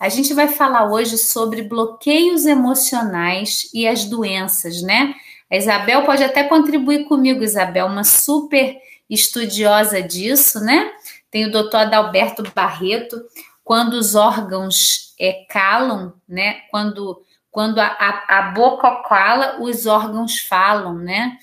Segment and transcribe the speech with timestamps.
[0.00, 5.14] A gente vai falar hoje sobre bloqueios emocionais e as doenças, né?
[5.50, 8.78] A Isabel pode até contribuir comigo, Isabel, uma super
[9.10, 10.90] estudiosa disso, né?
[11.30, 13.20] Tem o doutor Adalberto Barreto,
[13.62, 16.62] quando os órgãos é, calam, né?
[16.70, 21.36] Quando, quando a, a, a boca cala, os órgãos falam, né?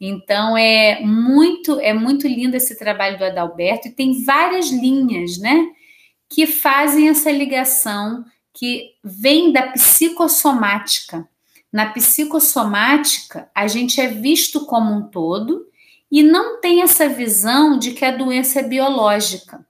[0.00, 5.66] Então é muito é muito lindo esse trabalho do Adalberto e tem várias linhas, né,
[6.34, 11.28] que fazem essa ligação que vem da psicossomática.
[11.72, 15.64] Na psicossomática, a gente é visto como um todo
[16.10, 19.64] e não tem essa visão de que a doença é biológica.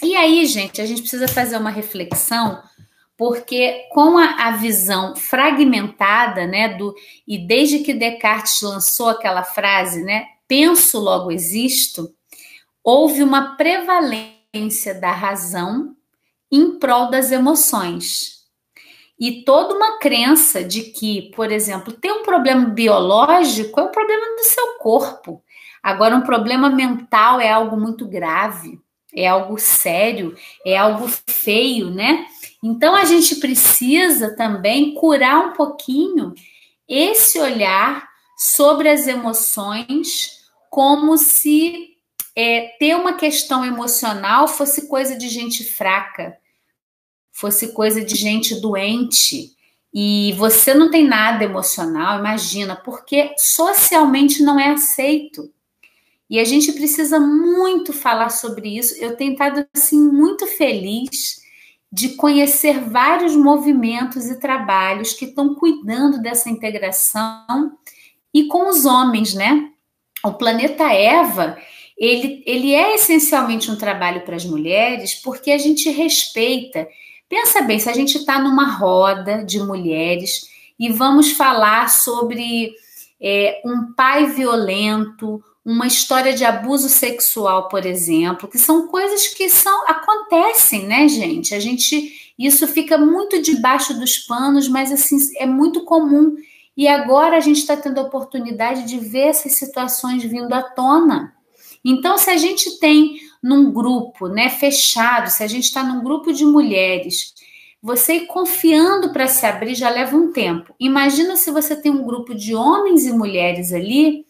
[0.00, 2.62] E aí, gente, a gente precisa fazer uma reflexão,
[3.16, 6.94] porque com a, a, visão fragmentada, né, do
[7.26, 12.14] e desde que Descartes lançou aquela frase, né, penso logo existo,
[12.84, 14.39] houve uma prevalência
[15.00, 15.94] da razão
[16.50, 18.40] em prol das emoções.
[19.18, 24.36] E toda uma crença de que, por exemplo, ter um problema biológico é um problema
[24.36, 25.42] do seu corpo.
[25.82, 28.80] Agora, um problema mental é algo muito grave
[29.14, 32.26] é algo sério, é algo feio, né?
[32.62, 36.34] Então a gente precisa também curar um pouquinho
[36.88, 41.89] esse olhar sobre as emoções, como se
[42.36, 46.36] é, ter uma questão emocional fosse coisa de gente fraca,
[47.32, 49.54] fosse coisa de gente doente.
[49.92, 55.52] E você não tem nada emocional, imagina, porque socialmente não é aceito.
[56.28, 58.94] E a gente precisa muito falar sobre isso.
[59.02, 61.40] Eu tenho estado assim muito feliz
[61.92, 67.72] de conhecer vários movimentos e trabalhos que estão cuidando dessa integração
[68.32, 69.70] e com os homens, né?
[70.24, 71.58] O planeta Eva,
[72.00, 76.88] ele, ele é essencialmente um trabalho para as mulheres porque a gente respeita.
[77.28, 82.72] Pensa bem, se a gente está numa roda de mulheres e vamos falar sobre
[83.20, 89.50] é, um pai violento, uma história de abuso sexual, por exemplo, que são coisas que
[89.50, 91.54] são acontecem, né, gente?
[91.54, 96.34] A gente isso fica muito debaixo dos panos, mas assim é muito comum.
[96.74, 101.34] E agora a gente está tendo a oportunidade de ver essas situações vindo à tona.
[101.84, 106.32] Então, se a gente tem num grupo, né, fechado, se a gente está num grupo
[106.32, 107.32] de mulheres,
[107.82, 110.74] você ir confiando para se abrir já leva um tempo.
[110.78, 114.26] Imagina se você tem um grupo de homens e mulheres ali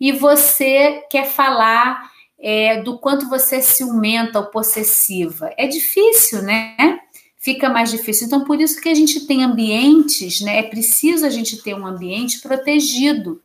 [0.00, 5.50] e você quer falar é, do quanto você é ciumenta ou possessiva.
[5.56, 7.00] É difícil, né?
[7.38, 8.26] Fica mais difícil.
[8.26, 10.58] Então, por isso que a gente tem ambientes, né?
[10.58, 13.42] É preciso a gente ter um ambiente protegido.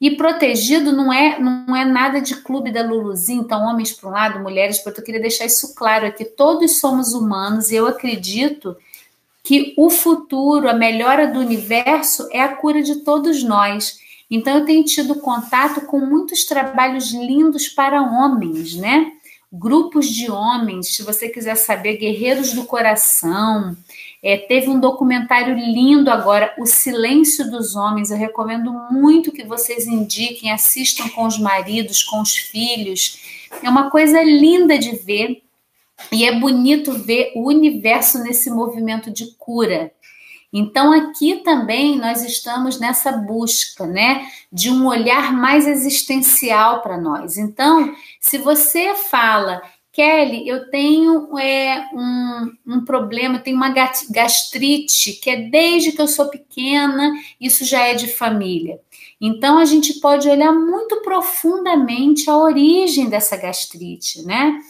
[0.00, 4.12] E protegido não é não é nada de clube da Luluzinha, então homens para um
[4.12, 5.02] lado, mulheres para outro.
[5.02, 6.24] Eu queria deixar isso claro aqui.
[6.24, 8.76] Todos somos humanos e eu acredito
[9.42, 13.98] que o futuro, a melhora do universo é a cura de todos nós.
[14.30, 19.12] Então, eu tenho tido contato com muitos trabalhos lindos para homens, né?
[19.52, 23.76] Grupos de homens, se você quiser saber, Guerreiros do Coração.
[24.22, 28.10] É, teve um documentário lindo agora, O Silêncio dos Homens.
[28.10, 33.46] Eu recomendo muito que vocês indiquem, assistam com os maridos, com os filhos.
[33.62, 35.42] É uma coisa linda de ver.
[36.10, 39.92] E é bonito ver o universo nesse movimento de cura.
[40.52, 47.38] Então, aqui também nós estamos nessa busca, né, de um olhar mais existencial para nós.
[47.38, 49.62] Então, se você fala,
[49.92, 53.74] Kelly, eu tenho é, um, um problema, eu tenho uma
[54.10, 58.80] gastrite, que é desde que eu sou pequena, isso já é de família.
[59.20, 64.60] Então, a gente pode olhar muito profundamente a origem dessa gastrite, né?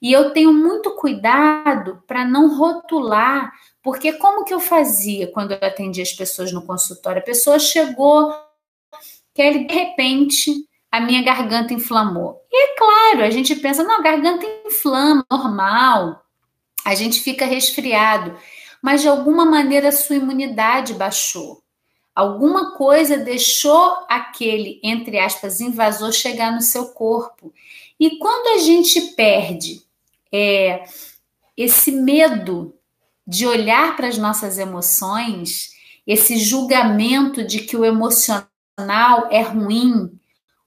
[0.00, 3.50] E eu tenho muito cuidado para não rotular
[3.86, 7.22] porque como que eu fazia quando eu atendia as pessoas no consultório?
[7.22, 8.34] A pessoa chegou,
[9.32, 12.42] que de repente a minha garganta inflamou.
[12.50, 16.24] E é claro, a gente pensa, não, a garganta inflama, normal.
[16.84, 18.34] A gente fica resfriado,
[18.80, 21.62] mas de alguma maneira a sua imunidade baixou.
[22.14, 27.52] Alguma coisa deixou aquele, entre aspas, invasor chegar no seu corpo.
[28.00, 29.82] E quando a gente perde
[30.32, 30.84] é,
[31.54, 32.74] esse medo
[33.26, 35.72] de olhar para as nossas emoções,
[36.06, 40.15] esse julgamento de que o emocional é ruim,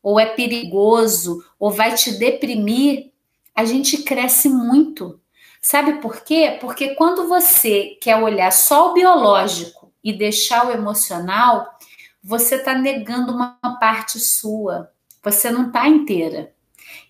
[0.01, 3.11] ou é perigoso, ou vai te deprimir,
[3.53, 5.19] a gente cresce muito.
[5.61, 6.57] Sabe por quê?
[6.61, 11.77] Porque quando você quer olhar só o biológico e deixar o emocional,
[12.23, 14.89] você está negando uma parte sua.
[15.21, 16.53] Você não está inteira.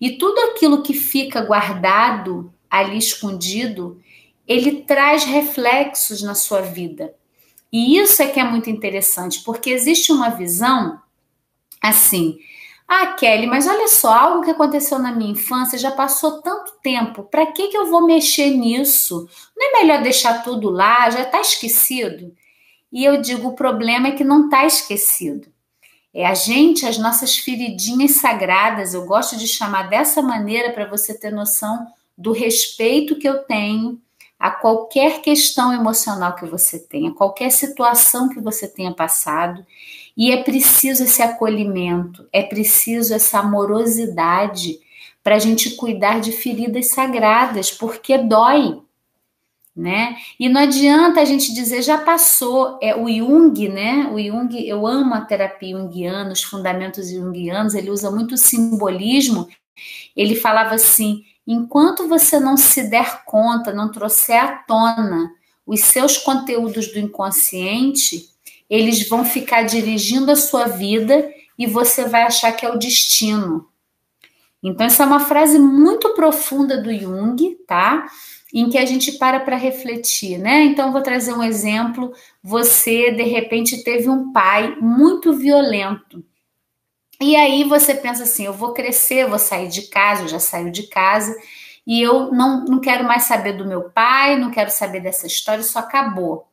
[0.00, 4.00] E tudo aquilo que fica guardado ali escondido
[4.50, 7.14] ele traz reflexos na sua vida.
[7.72, 11.00] E isso é que é muito interessante, porque existe uma visão
[11.80, 12.36] assim.
[12.92, 17.22] Ah, Kelly, mas olha só, algo que aconteceu na minha infância já passou tanto tempo.
[17.22, 19.28] Para que, que eu vou mexer nisso?
[19.56, 21.08] Não é melhor deixar tudo lá?
[21.08, 22.34] Já está esquecido?
[22.90, 25.46] E eu digo: o problema é que não está esquecido.
[26.12, 31.14] É a gente, as nossas feridinhas sagradas, eu gosto de chamar dessa maneira para você
[31.16, 31.86] ter noção
[32.18, 34.02] do respeito que eu tenho
[34.36, 39.64] a qualquer questão emocional que você tenha, qualquer situação que você tenha passado,
[40.20, 44.78] e é preciso esse acolhimento, é preciso essa amorosidade
[45.24, 48.82] para a gente cuidar de feridas sagradas, porque dói,
[49.74, 50.18] né?
[50.38, 54.10] E não adianta a gente dizer já passou, é o Jung, né?
[54.12, 59.48] O Jung, eu amo a terapia junguiana, os fundamentos junguianos, ele usa muito simbolismo.
[60.14, 65.32] Ele falava assim: enquanto você não se der conta, não trouxer à tona
[65.66, 68.28] os seus conteúdos do inconsciente,
[68.70, 71.28] eles vão ficar dirigindo a sua vida
[71.58, 73.68] e você vai achar que é o destino.
[74.62, 78.06] Então, essa é uma frase muito profunda do Jung, tá?
[78.54, 80.64] Em que a gente para para refletir, né?
[80.64, 82.12] Então, vou trazer um exemplo.
[82.42, 86.22] Você, de repente, teve um pai muito violento.
[87.20, 90.70] E aí você pensa assim: eu vou crescer, vou sair de casa, eu já saio
[90.70, 91.34] de casa,
[91.86, 95.60] e eu não, não quero mais saber do meu pai, não quero saber dessa história,
[95.60, 96.49] isso acabou.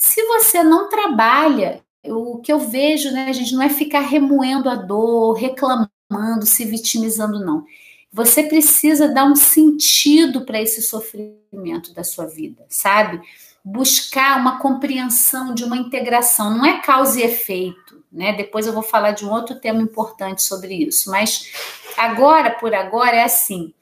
[0.00, 4.74] Se você não trabalha, o que eu vejo, né, gente, não é ficar remoendo a
[4.74, 7.66] dor, reclamando, se vitimizando, não.
[8.10, 13.20] Você precisa dar um sentido para esse sofrimento da sua vida, sabe?
[13.62, 18.32] Buscar uma compreensão de uma integração, não é causa e efeito, né?
[18.32, 21.52] Depois eu vou falar de um outro tema importante sobre isso, mas
[21.98, 23.74] agora, por agora, é assim: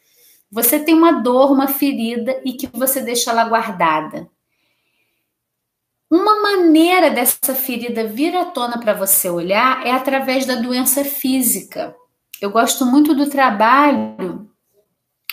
[0.50, 4.28] você tem uma dor, uma ferida e que você deixa ela guardada.
[6.10, 11.94] Uma maneira dessa ferida vir à tona para você olhar é através da doença física.
[12.40, 14.48] Eu gosto muito do trabalho,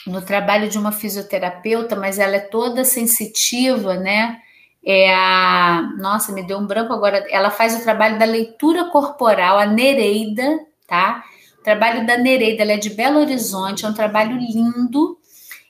[0.06, 4.38] no trabalho de uma fisioterapeuta, mas ela é toda sensitiva, né?
[4.86, 5.94] É a.
[5.98, 7.26] Nossa, me deu um branco agora.
[7.30, 11.24] Ela faz o trabalho da leitura corporal, a Nereida, tá?
[11.58, 15.18] O trabalho da Nereida, ela é de Belo Horizonte, é um trabalho lindo,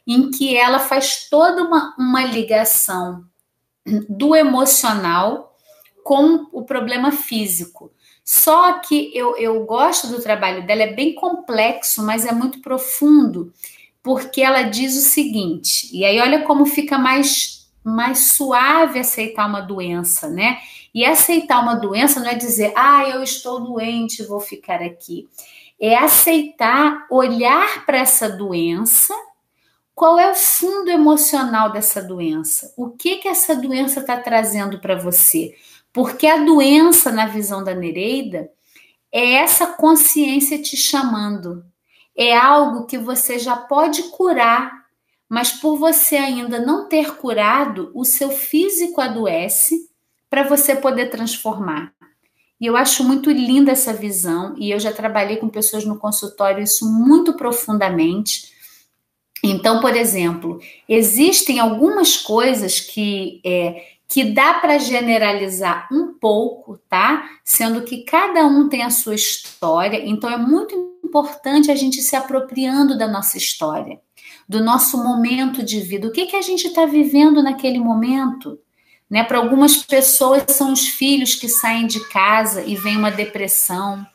[0.07, 3.23] em que ela faz toda uma, uma ligação
[4.09, 5.55] do emocional
[6.03, 7.91] com o problema físico.
[8.23, 13.53] Só que eu, eu gosto do trabalho dela, é bem complexo, mas é muito profundo,
[14.01, 19.61] porque ela diz o seguinte, e aí olha como fica mais, mais suave aceitar uma
[19.61, 20.57] doença, né?
[20.93, 25.27] E aceitar uma doença não é dizer, ah, eu estou doente, vou ficar aqui.
[25.79, 29.13] É aceitar, olhar para essa doença
[29.95, 32.73] qual é o fundo emocional dessa doença?
[32.75, 35.55] O que que essa doença está trazendo para você?
[35.93, 38.51] Porque a doença, na visão da Nereida,
[39.09, 41.63] é essa consciência te chamando.
[42.13, 44.85] É algo que você já pode curar,
[45.29, 49.89] mas por você ainda não ter curado, o seu físico adoece
[50.29, 51.93] para você poder transformar.
[52.59, 56.61] E eu acho muito linda essa visão, e eu já trabalhei com pessoas no consultório
[56.61, 58.54] isso muito profundamente
[59.51, 67.27] então, por exemplo, existem algumas coisas que é, que dá para generalizar um pouco, tá?
[67.43, 72.15] Sendo que cada um tem a sua história, então é muito importante a gente se
[72.15, 73.99] apropriando da nossa história,
[74.47, 76.07] do nosso momento de vida.
[76.07, 78.59] O que, que a gente está vivendo naquele momento?
[79.09, 79.23] Né?
[79.23, 84.05] Para algumas pessoas são os filhos que saem de casa e vem uma depressão.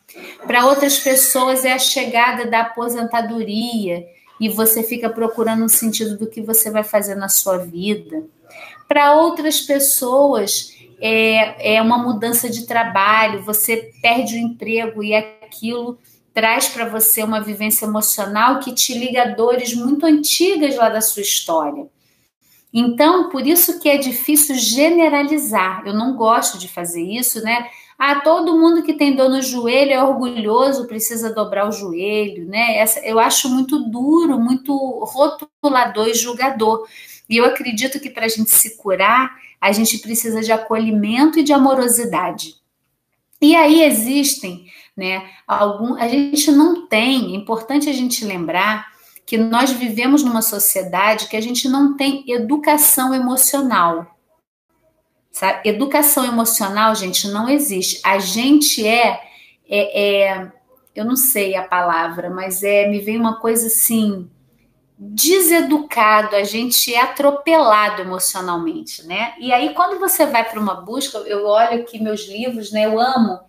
[0.45, 4.05] Para outras pessoas é a chegada da aposentadoria
[4.41, 8.23] e você fica procurando um sentido do que você vai fazer na sua vida.
[8.87, 15.99] Para outras pessoas, é, é uma mudança de trabalho, você perde o emprego e aquilo
[16.33, 21.01] traz para você uma vivência emocional que te liga a dores muito antigas lá da
[21.01, 21.85] sua história.
[22.73, 25.83] Então, por isso que é difícil generalizar.
[25.85, 27.69] Eu não gosto de fazer isso, né?
[28.03, 32.77] Ah, todo mundo que tem dor no joelho é orgulhoso, precisa dobrar o joelho, né?
[32.77, 34.73] Essa, eu acho muito duro, muito
[35.05, 36.87] rotulador e julgador.
[37.29, 41.43] E eu acredito que para a gente se curar, a gente precisa de acolhimento e
[41.43, 42.55] de amorosidade.
[43.39, 44.65] E aí existem,
[44.97, 45.29] né?
[45.47, 48.87] Algum, a gente não tem, é importante a gente lembrar
[49.27, 54.17] que nós vivemos numa sociedade que a gente não tem educação emocional.
[55.31, 55.69] Sabe?
[55.69, 58.01] Educação emocional, gente, não existe.
[58.03, 59.21] A gente é,
[59.67, 60.51] é, é,
[60.93, 64.29] eu não sei a palavra, mas é me vem uma coisa assim
[65.03, 69.33] deseducado, a gente é atropelado emocionalmente, né?
[69.39, 72.85] E aí, quando você vai para uma busca, eu olho aqui meus livros, né?
[72.85, 73.39] Eu amo.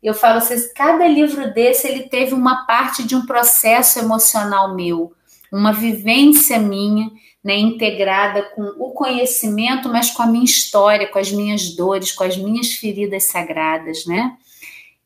[0.00, 5.12] Eu falo assim, cada livro desse ele teve uma parte de um processo emocional meu,
[5.52, 7.10] uma vivência minha,
[7.42, 12.24] né, integrada com o conhecimento, mas com a minha história, com as minhas dores, com
[12.24, 14.36] as minhas feridas sagradas, né?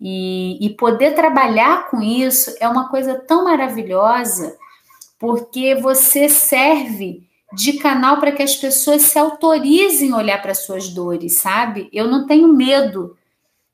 [0.00, 4.56] E, e poder trabalhar com isso é uma coisa tão maravilhosa
[5.18, 7.22] porque você serve
[7.54, 11.88] de canal para que as pessoas se autorizem a olhar para suas dores, sabe?
[11.92, 13.16] Eu não tenho medo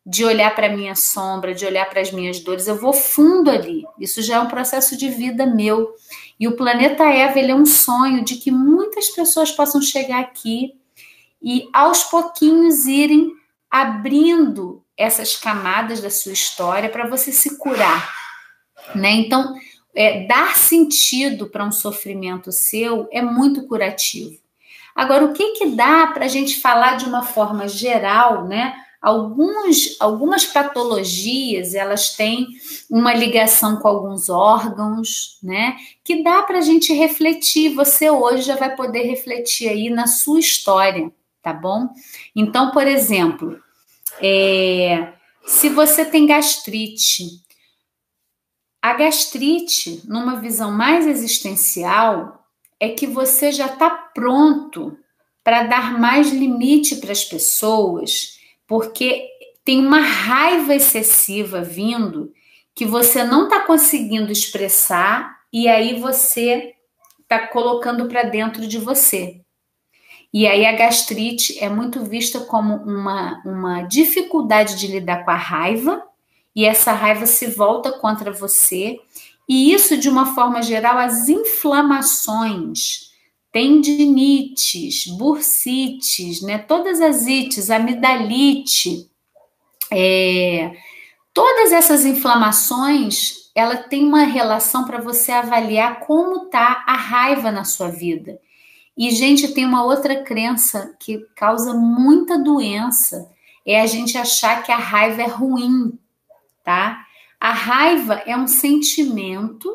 [0.05, 3.51] de olhar para a minha sombra, de olhar para as minhas dores, eu vou fundo
[3.51, 3.85] ali.
[3.99, 5.95] Isso já é um processo de vida meu.
[6.41, 10.73] E o planeta Eva, ele é um sonho de que muitas pessoas possam chegar aqui
[11.43, 13.31] e aos pouquinhos irem
[13.71, 18.11] abrindo essas camadas da sua história para você se curar,
[18.95, 19.11] né?
[19.11, 19.55] Então,
[19.95, 24.41] é, dar sentido para um sofrimento seu é muito curativo.
[24.95, 28.75] Agora, o que, que dá para a gente falar de uma forma geral, né?
[29.01, 32.47] Alguns, algumas patologias elas têm
[32.91, 35.77] uma ligação com alguns órgãos, né?
[36.05, 37.75] Que dá para a gente refletir.
[37.75, 41.11] Você hoje já vai poder refletir aí na sua história,
[41.43, 41.89] tá bom?
[42.37, 43.59] Então, por exemplo,
[44.21, 45.15] é,
[45.47, 47.41] se você tem gastrite,
[48.83, 52.47] a gastrite, numa visão mais existencial,
[52.79, 54.97] é que você já está pronto
[55.43, 58.40] para dar mais limite para as pessoas,
[58.71, 59.29] porque
[59.65, 62.33] tem uma raiva excessiva vindo
[62.73, 66.77] que você não está conseguindo expressar e aí você
[67.21, 69.41] está colocando para dentro de você.
[70.33, 75.37] E aí a gastrite é muito vista como uma, uma dificuldade de lidar com a
[75.37, 76.05] raiva
[76.55, 79.01] e essa raiva se volta contra você.
[79.49, 83.10] E isso, de uma forma geral, as inflamações,
[83.53, 86.59] tendinites, bursites, né?
[86.59, 89.11] Todas as ites, amidalite,
[89.91, 90.73] é,
[91.35, 97.65] todas essas inflamações, ela tem uma relação para você avaliar como tá a raiva na
[97.65, 98.39] sua vida.
[98.97, 103.31] E, gente, tem uma outra crença que causa muita doença,
[103.67, 105.99] é a gente achar que a raiva é ruim
[106.71, 107.07] tá?
[107.39, 109.69] A raiva é um sentimento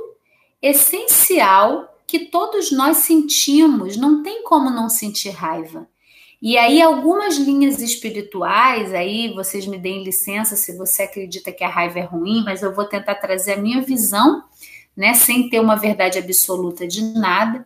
[0.61, 5.87] essencial que todos nós sentimos, não tem como não sentir raiva.
[6.41, 11.69] E aí algumas linhas espirituais, aí vocês me deem licença se você acredita que a
[11.69, 14.43] raiva é ruim, mas eu vou tentar trazer a minha visão,
[14.95, 17.65] né, sem ter uma verdade absoluta de nada.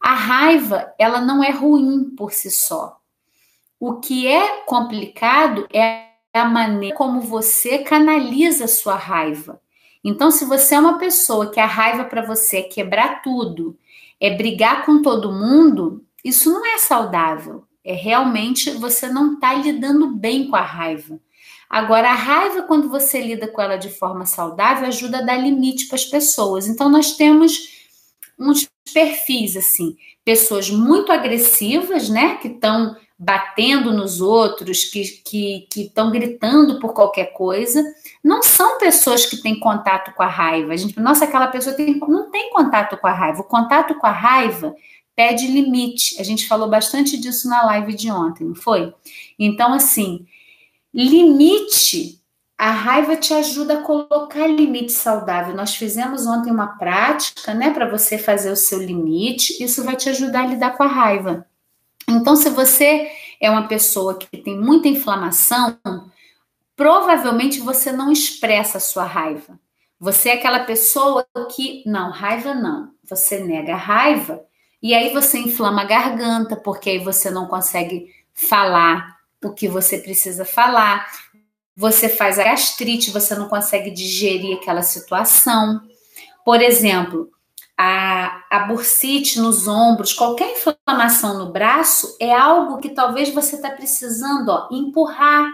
[0.00, 2.98] A raiva, ela não é ruim por si só.
[3.78, 9.60] O que é complicado é a maneira como você canaliza a sua raiva.
[10.08, 13.76] Então, se você é uma pessoa que a raiva para você é quebrar tudo,
[14.20, 17.64] é brigar com todo mundo, isso não é saudável.
[17.84, 21.18] É realmente você não está lidando bem com a raiva.
[21.68, 25.86] Agora, a raiva, quando você lida com ela de forma saudável, ajuda a dar limite
[25.86, 26.68] para as pessoas.
[26.68, 27.86] Então, nós temos
[28.38, 36.78] uns perfis assim, pessoas muito agressivas, né, que estão batendo nos outros, que estão gritando
[36.78, 37.82] por qualquer coisa,
[38.22, 40.72] não são pessoas que têm contato com a raiva.
[40.72, 43.40] A gente, nossa, aquela pessoa tem, não tem contato com a raiva.
[43.40, 44.74] O contato com a raiva
[45.14, 46.20] pede limite.
[46.20, 48.92] A gente falou bastante disso na live de ontem, não foi?
[49.38, 50.26] Então, assim,
[50.92, 52.20] limite.
[52.58, 55.54] A raiva te ajuda a colocar limite saudável.
[55.54, 59.62] Nós fizemos ontem uma prática, né, para você fazer o seu limite.
[59.62, 61.46] Isso vai te ajudar a lidar com a raiva.
[62.08, 63.10] Então, se você
[63.40, 65.78] é uma pessoa que tem muita inflamação,
[66.76, 69.58] provavelmente você não expressa a sua raiva.
[69.98, 72.92] Você é aquela pessoa que, não, raiva não.
[73.04, 74.44] Você nega a raiva
[74.82, 79.98] e aí você inflama a garganta, porque aí você não consegue falar o que você
[79.98, 81.10] precisa falar.
[81.76, 85.80] Você faz a gastrite, você não consegue digerir aquela situação.
[86.44, 87.30] Por exemplo,
[87.76, 93.70] a, a bursite nos ombros, qualquer inflamação no braço, é algo que talvez você está
[93.70, 95.50] precisando ó, empurrar.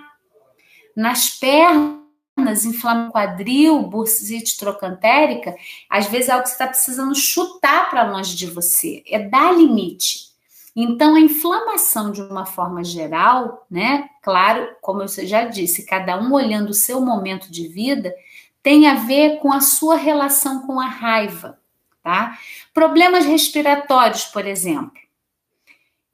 [0.95, 5.57] Nas pernas, inflama quadril, bursite trocantérica,
[5.91, 9.52] às vezes é algo que você está precisando chutar para longe de você, é dar
[9.52, 10.31] limite.
[10.76, 14.09] Então, a inflamação, de uma forma geral, né?
[14.23, 18.14] Claro, como eu já disse, cada um olhando o seu momento de vida,
[18.62, 21.62] tem a ver com a sua relação com a raiva
[22.02, 22.38] tá?
[22.75, 25.00] Problemas respiratórios, por exemplo.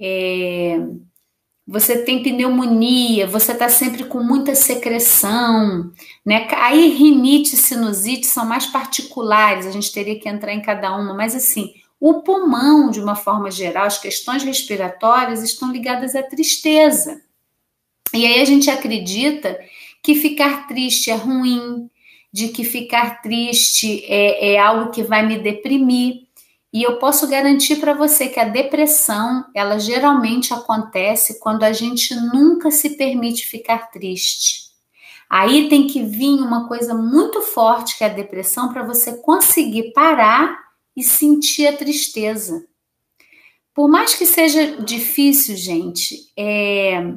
[0.00, 0.78] É,
[1.66, 5.92] você tem pneumonia, você está sempre com muita secreção,
[6.24, 6.46] né?
[6.56, 11.14] Aí rinite e sinusite são mais particulares, a gente teria que entrar em cada uma,
[11.14, 17.20] mas assim, O pulmão, de uma forma geral, as questões respiratórias estão ligadas à tristeza.
[18.14, 19.58] E aí a gente acredita
[20.02, 21.90] que ficar triste é ruim,
[22.32, 26.28] de que ficar triste é, é algo que vai me deprimir.
[26.72, 32.14] E eu posso garantir para você que a depressão, ela geralmente acontece quando a gente
[32.14, 34.68] nunca se permite ficar triste.
[35.30, 39.92] Aí tem que vir uma coisa muito forte que é a depressão para você conseguir
[39.92, 40.58] parar
[40.96, 42.66] e sentir a tristeza.
[43.74, 47.14] Por mais que seja difícil, gente, é,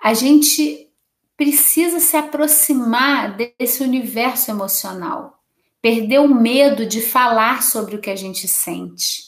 [0.00, 0.85] a gente
[1.36, 5.40] precisa se aproximar desse universo emocional.
[5.82, 9.22] Perder o medo de falar sobre o que a gente sente.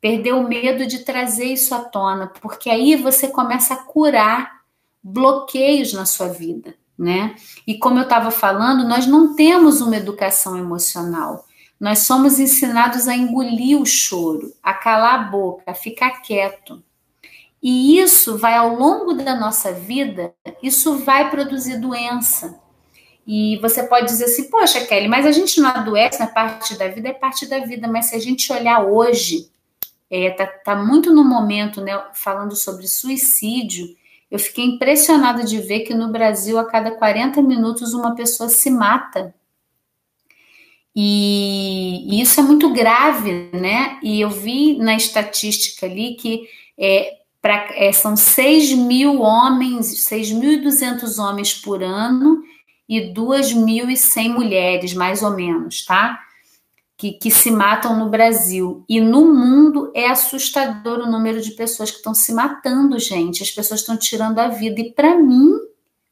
[0.00, 4.60] Perder o medo de trazer isso à tona, porque aí você começa a curar
[5.02, 7.34] bloqueios na sua vida, né?
[7.66, 11.44] E como eu estava falando, nós não temos uma educação emocional.
[11.78, 16.82] Nós somos ensinados a engolir o choro, a calar a boca, a ficar quieto.
[17.62, 22.58] E isso vai ao longo da nossa vida, isso vai produzir doença.
[23.26, 26.88] E você pode dizer assim, poxa, Kelly, mas a gente não adoece na parte da
[26.88, 29.50] vida, é parte da vida, mas se a gente olhar hoje,
[30.10, 33.94] é, tá, tá muito no momento, né, falando sobre suicídio,
[34.30, 38.70] eu fiquei impressionada de ver que no Brasil, a cada 40 minutos, uma pessoa se
[38.70, 39.34] mata.
[40.94, 43.98] E, e isso é muito grave, né?
[44.02, 46.48] E eu vi na estatística ali que
[46.78, 52.42] é, pra, é, são 6 mil homens, 6.200 homens por ano
[52.88, 56.20] e 2.100 mulheres, mais ou menos, tá?
[56.96, 58.84] Que, que se matam no Brasil.
[58.88, 63.42] E no mundo é assustador o número de pessoas que estão se matando, gente.
[63.42, 64.80] As pessoas estão tirando a vida.
[64.80, 65.50] E para mim,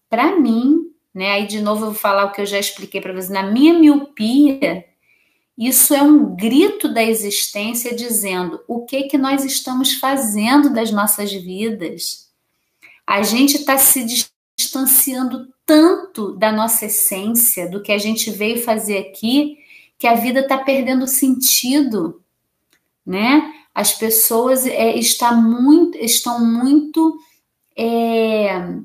[0.09, 1.33] para mim, né?
[1.33, 3.29] Aí de novo eu vou falar o que eu já expliquei para vocês.
[3.29, 4.85] Na minha miopia,
[5.59, 11.33] isso é um grito da existência dizendo o que que nós estamos fazendo das nossas
[11.33, 12.29] vidas.
[13.05, 14.07] A gente está se
[14.57, 19.59] distanciando tanto da nossa essência, do que a gente veio fazer aqui,
[19.99, 22.23] que a vida está perdendo sentido,
[23.05, 23.53] né?
[23.75, 27.19] As pessoas é, está muito, estão muito,
[27.77, 28.77] é,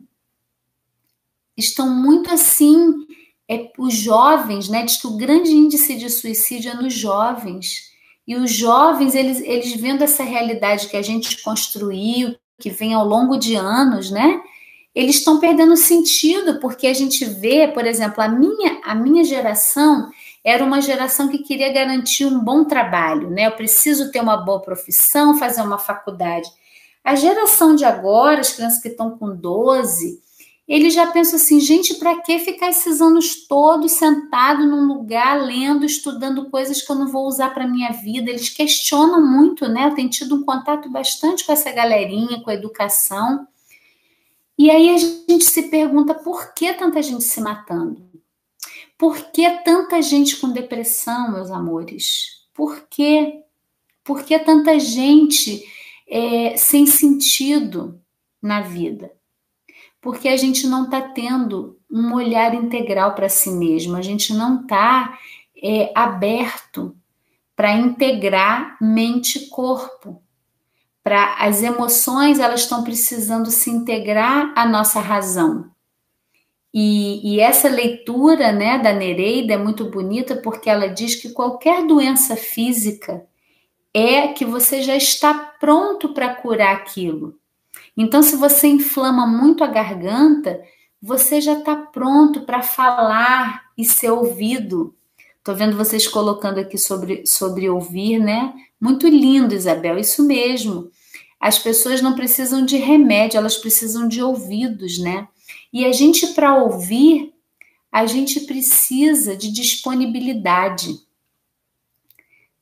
[1.56, 3.06] estão muito assim
[3.50, 4.84] é os jovens, né?
[4.84, 7.92] Diz que o grande índice de suicídio é nos jovens.
[8.28, 13.06] E os jovens, eles, eles vendo essa realidade que a gente construiu, que vem ao
[13.06, 14.42] longo de anos, né?
[14.96, 20.10] Eles estão perdendo sentido, porque a gente vê, por exemplo, a minha, a minha geração
[20.44, 23.48] era uma geração que queria garantir um bom trabalho, né?
[23.48, 26.48] Eu preciso ter uma boa profissão, fazer uma faculdade.
[27.04, 30.22] A geração de agora, as crianças que estão com 12,
[30.68, 35.86] ele já pensa assim, gente, para que ficar esses anos todos sentado num lugar, lendo,
[35.86, 38.30] estudando coisas que eu não vou usar para minha vida?
[38.30, 39.88] Eles questionam muito, né?
[39.88, 43.46] Eu tenho tido um contato bastante com essa galerinha, com a educação.
[44.58, 48.02] E aí a gente se pergunta por que tanta gente se matando?
[48.98, 52.48] Por que tanta gente com depressão, meus amores?
[52.54, 53.44] Por quê?
[54.02, 55.62] Por que tanta gente
[56.08, 58.00] é, sem sentido
[58.42, 59.12] na vida?
[60.04, 64.62] Porque a gente não está tendo um olhar integral para si mesmo, a gente não
[64.62, 65.18] está
[65.64, 66.94] é, aberto
[67.56, 70.22] para integrar mente e corpo.
[71.02, 75.72] Para as emoções, elas estão precisando se integrar à nossa razão.
[76.74, 81.86] E, e, essa leitura né, da Nereida é muito bonita porque ela diz que qualquer
[81.86, 83.26] doença física
[83.94, 87.38] é que você já está pronto para curar aquilo.
[87.96, 90.62] Então, se você inflama muito a garganta,
[91.02, 94.96] você já está pronto para falar e ser ouvido.
[95.38, 98.54] Estou vendo vocês colocando aqui sobre, sobre ouvir, né?
[98.80, 100.90] Muito lindo, Isabel, isso mesmo.
[101.40, 105.28] As pessoas não precisam de remédio, elas precisam de ouvidos, né?
[105.74, 107.34] E a gente, para ouvir,
[107.92, 110.96] a gente precisa de disponibilidade.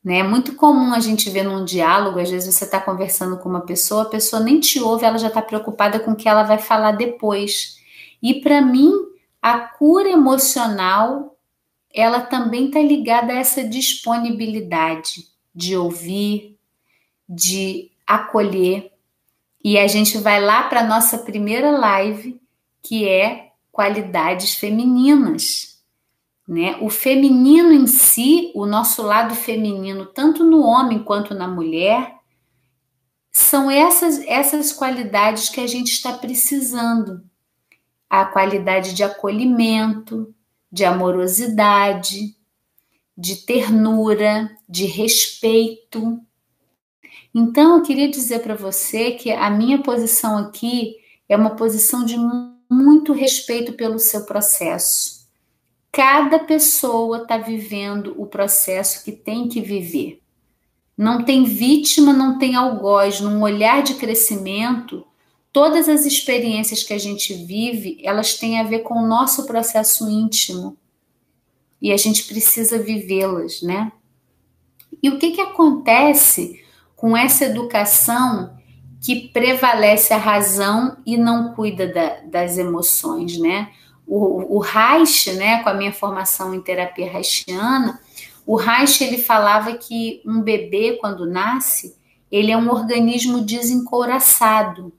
[0.04, 0.20] Né?
[0.20, 3.62] É muito comum a gente ver num diálogo, às vezes você está conversando com uma
[3.62, 6.58] pessoa, a pessoa nem te ouve, ela já está preocupada com o que ela vai
[6.58, 7.80] falar depois.
[8.22, 8.92] E para mim,
[9.42, 11.38] a cura emocional,
[11.94, 16.58] ela também está ligada a essa disponibilidade de ouvir,
[17.28, 18.92] de acolher.
[19.64, 22.40] E a gente vai lá para a nossa primeira live,
[22.82, 25.71] que é qualidades femininas.
[26.52, 26.78] Né?
[26.82, 32.14] O feminino em si, o nosso lado feminino, tanto no homem quanto na mulher,
[33.32, 37.24] são essas, essas qualidades que a gente está precisando.
[38.10, 40.36] A qualidade de acolhimento,
[40.70, 42.36] de amorosidade,
[43.18, 46.20] de ternura, de respeito.
[47.34, 50.98] Então, eu queria dizer para você que a minha posição aqui
[51.30, 52.18] é uma posição de
[52.70, 55.21] muito respeito pelo seu processo.
[55.92, 60.22] Cada pessoa está vivendo o processo que tem que viver.
[60.98, 63.20] Não tem vítima, não tem algoz.
[63.20, 65.06] Num olhar de crescimento,
[65.52, 70.10] todas as experiências que a gente vive, elas têm a ver com o nosso processo
[70.10, 70.78] íntimo.
[71.82, 73.92] E a gente precisa vivê-las, né?
[75.02, 76.64] E o que, que acontece
[76.96, 78.56] com essa educação
[79.02, 83.72] que prevalece a razão e não cuida da, das emoções, né?
[84.14, 87.98] O, o Reich, né, com a minha formação em terapia reichiana,
[88.46, 91.96] o Reich ele falava que um bebê quando nasce,
[92.30, 94.92] ele é um organismo desencouraçado,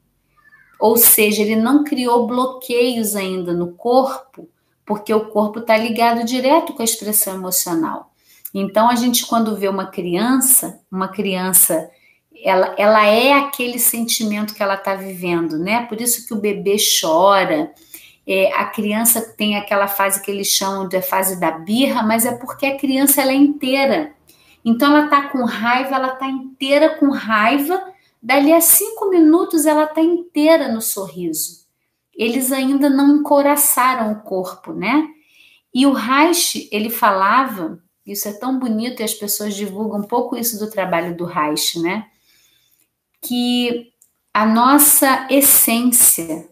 [0.81, 4.48] ou seja, ele não criou bloqueios ainda no corpo,
[4.87, 8.12] porque o corpo está ligado direto com a expressão emocional.
[8.55, 11.90] Então a gente quando vê uma criança, uma criança
[12.42, 15.87] ela, ela é aquele sentimento que ela está vivendo, né?
[15.87, 17.70] Por isso que o bebê chora.
[18.27, 22.33] É, a criança tem aquela fase que eles chamam de fase da birra, mas é
[22.33, 24.15] porque a criança ela é inteira.
[24.65, 27.83] Então ela está com raiva, ela está inteira com raiva.
[28.23, 31.67] Dali a cinco minutos ela está inteira no sorriso.
[32.15, 35.09] Eles ainda não encoraçaram o corpo, né?
[35.75, 40.37] E o Reich, ele falava, isso é tão bonito e as pessoas divulgam um pouco
[40.37, 42.07] isso do trabalho do Reich, né?
[43.23, 43.93] que
[44.35, 46.49] a nossa essência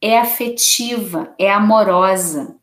[0.00, 2.56] é afetiva, é amorosa.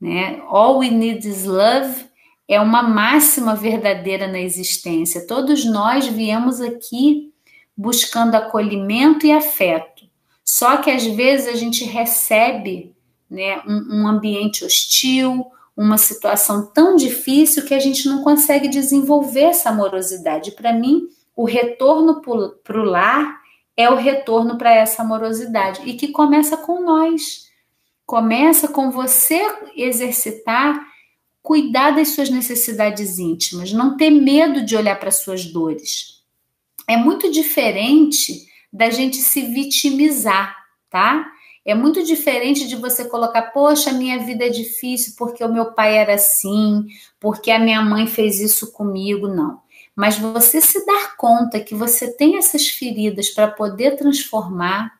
[0.00, 0.40] Né?
[0.48, 2.06] All we need is love
[2.48, 5.26] é uma máxima verdadeira na existência.
[5.26, 7.32] Todos nós viemos aqui
[7.76, 10.04] buscando acolhimento e afeto.
[10.44, 12.94] Só que às vezes a gente recebe
[13.28, 19.42] né, um, um ambiente hostil, uma situação tão difícil que a gente não consegue desenvolver
[19.42, 20.52] essa amorosidade.
[20.52, 23.40] Para mim, o retorno para o lar
[23.76, 27.46] é o retorno para essa amorosidade e que começa com nós.
[28.06, 29.42] Começa com você
[29.76, 30.80] exercitar,
[31.42, 36.22] cuidar das suas necessidades íntimas, não ter medo de olhar para suas dores.
[36.88, 40.56] É muito diferente da gente se vitimizar,
[40.88, 41.26] tá?
[41.64, 45.98] É muito diferente de você colocar, poxa, minha vida é difícil porque o meu pai
[45.98, 46.86] era assim,
[47.18, 49.26] porque a minha mãe fez isso comigo.
[49.26, 49.60] Não.
[49.96, 54.92] Mas você se dar conta que você tem essas feridas para poder transformar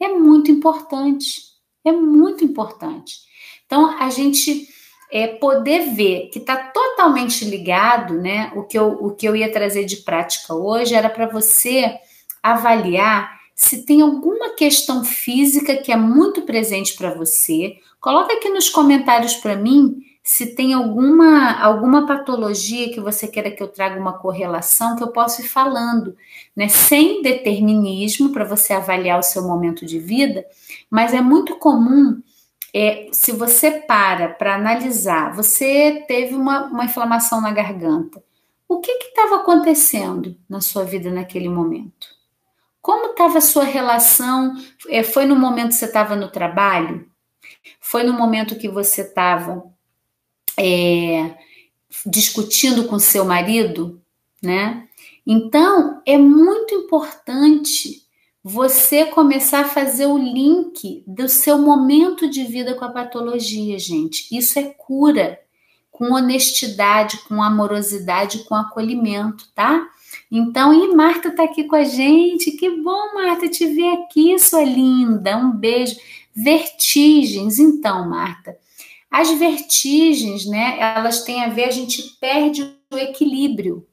[0.00, 1.42] é muito importante.
[1.84, 3.18] É muito importante.
[3.66, 4.66] Então, a gente
[5.12, 8.50] é, poder ver que está totalmente ligado, né?
[8.56, 11.98] O que, eu, o que eu ia trazer de prática hoje era para você
[12.42, 17.76] avaliar se tem alguma questão física que é muito presente para você.
[18.00, 23.62] Coloca aqui nos comentários para mim se tem alguma, alguma patologia que você queira que
[23.62, 26.16] eu traga uma correlação, que eu possa ir falando,
[26.54, 26.68] né?
[26.68, 30.44] Sem determinismo para você avaliar o seu momento de vida,
[30.90, 32.22] mas é muito comum.
[32.72, 38.22] É, se você para para analisar, você teve uma, uma inflamação na garganta.
[38.68, 42.08] O que estava acontecendo na sua vida naquele momento?
[42.80, 44.54] Como estava a sua relação?
[44.88, 47.10] É, foi no momento que você estava no trabalho?
[47.80, 49.69] Foi no momento que você estava
[50.60, 51.34] é,
[52.04, 54.00] discutindo com seu marido,
[54.42, 54.86] né?
[55.26, 58.02] Então é muito importante
[58.42, 64.26] você começar a fazer o link do seu momento de vida com a patologia, gente.
[64.36, 65.38] Isso é cura,
[65.90, 69.86] com honestidade, com amorosidade, com acolhimento, tá?
[70.30, 72.52] Então, e Marta tá aqui com a gente.
[72.52, 75.36] Que bom, Marta, te ver aqui, sua linda.
[75.36, 75.96] Um beijo.
[76.34, 78.56] Vertigens, então, Marta.
[79.10, 83.86] As vertigens, né, elas têm a ver, a gente perde o equilíbrio,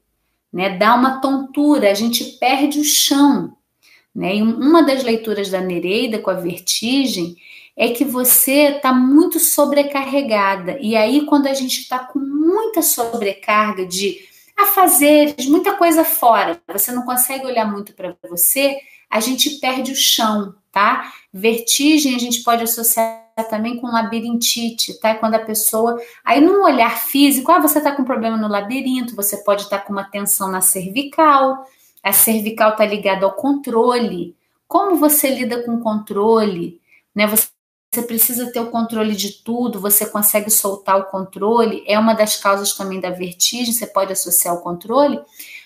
[0.54, 3.58] né, dá uma tontura, a gente perde o chão.
[4.14, 4.38] Né?
[4.38, 7.36] E uma das leituras da Nereida com a vertigem
[7.76, 10.80] é que você está muito sobrecarregada.
[10.82, 14.20] E aí, quando a gente está com muita sobrecarga de
[14.58, 19.96] afazeres, muita coisa fora, você não consegue olhar muito para você, a gente perde o
[19.96, 21.14] chão, tá?
[21.32, 25.15] Vertigem a gente pode associar também com labirintite, tá?
[25.15, 26.00] Quando a pessoa.
[26.23, 29.86] Aí, num olhar físico, ah, você tá com problema no labirinto, você pode estar tá
[29.86, 31.65] com uma tensão na cervical,
[32.04, 34.36] a cervical tá ligada ao controle.
[34.67, 36.82] Como você lida com controle?
[37.15, 37.28] Né?
[37.28, 37.47] Você
[37.97, 42.36] você precisa ter o controle de tudo, você consegue soltar o controle, é uma das
[42.38, 45.19] causas também da vertigem, você pode associar o controle,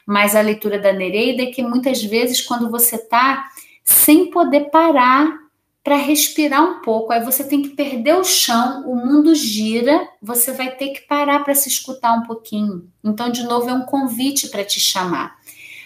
[0.05, 3.49] mas a leitura da Nereida é que muitas vezes, quando você está
[3.83, 5.40] sem poder parar
[5.83, 7.11] para respirar um pouco.
[7.11, 11.43] Aí você tem que perder o chão, o mundo gira, você vai ter que parar
[11.43, 12.87] para se escutar um pouquinho.
[13.03, 15.35] Então, de novo, é um convite para te chamar.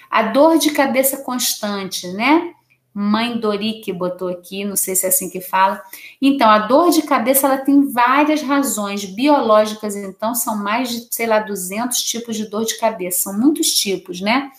[0.09, 2.53] A dor de cabeça constante, né?
[2.97, 5.81] Mãe Dori que botou aqui, não sei se é assim que fala.
[6.21, 11.27] Então, a dor de cabeça ela tem várias razões biológicas, então são mais de, sei
[11.27, 14.49] lá, 200 tipos de dor de cabeça, são muitos tipos, né?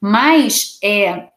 [0.00, 1.31] Mas é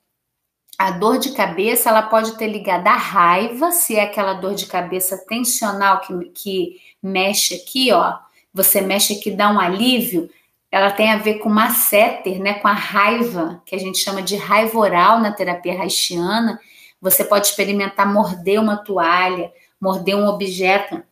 [0.77, 4.65] a dor de cabeça ela pode ter ligada à raiva, se é aquela dor de
[4.65, 8.17] cabeça tensional que, que mexe aqui, ó.
[8.53, 10.29] Você mexe aqui, dá um alívio.
[10.71, 12.55] Ela tem a ver com masséter, né?
[12.55, 16.59] Com a raiva, que a gente chama de raiva oral na terapia haitiana.
[17.01, 21.03] Você pode experimentar morder uma toalha, morder um objeto,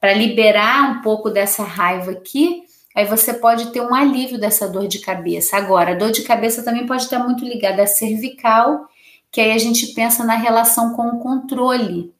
[0.00, 4.88] para liberar um pouco dessa raiva aqui aí você pode ter um alívio dessa dor
[4.88, 5.58] de cabeça.
[5.58, 8.88] Agora, a dor de cabeça também pode estar muito ligada à cervical,
[9.30, 12.10] que aí a gente pensa na relação com o controle,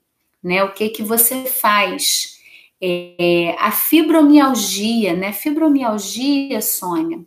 [0.44, 0.62] né?
[0.62, 2.36] O que que você faz?
[2.78, 5.32] É, a fibromialgia, né?
[5.32, 7.24] Fibromialgia, Sônia.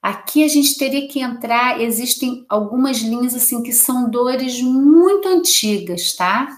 [0.00, 6.14] Aqui a gente teria que entrar, existem algumas linhas assim que são dores muito antigas,
[6.14, 6.48] tá?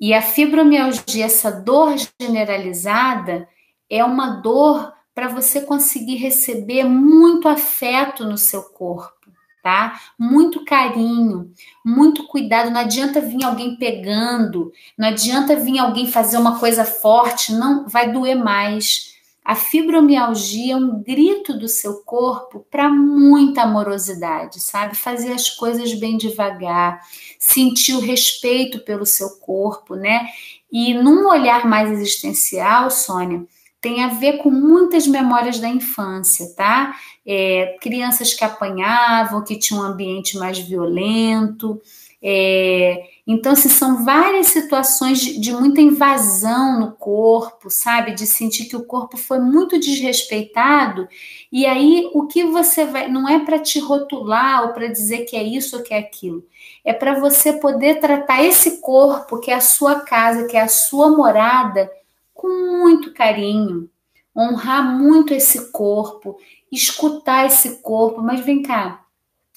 [0.00, 3.48] E a fibromialgia, essa dor generalizada,
[3.88, 9.30] é uma dor para você conseguir receber muito afeto no seu corpo,
[9.62, 9.98] tá?
[10.18, 11.50] Muito carinho,
[11.82, 12.68] muito cuidado.
[12.68, 18.12] Não adianta vir alguém pegando, não adianta vir alguém fazer uma coisa forte, não vai
[18.12, 19.16] doer mais.
[19.42, 24.94] A fibromialgia é um grito do seu corpo para muita amorosidade, sabe?
[24.94, 27.00] Fazer as coisas bem devagar,
[27.38, 30.26] sentir o respeito pelo seu corpo, né?
[30.70, 33.46] E num olhar mais existencial, Sônia,
[33.86, 36.96] tem a ver com muitas memórias da infância, tá?
[37.24, 41.80] É, crianças que apanhavam, que tinham um ambiente mais violento.
[42.20, 48.12] É, então, assim, são várias situações de, de, muita invasão no corpo, sabe?
[48.12, 51.06] De sentir que o corpo foi muito desrespeitado.
[51.52, 53.08] E aí, o que você vai.
[53.08, 56.44] Não é para te rotular ou para dizer que é isso ou que é aquilo.
[56.84, 60.68] É para você poder tratar esse corpo, que é a sua casa, que é a
[60.68, 61.88] sua morada,
[62.36, 63.88] com muito carinho,
[64.36, 66.36] honrar muito esse corpo,
[66.70, 68.22] escutar esse corpo.
[68.22, 69.06] Mas vem cá,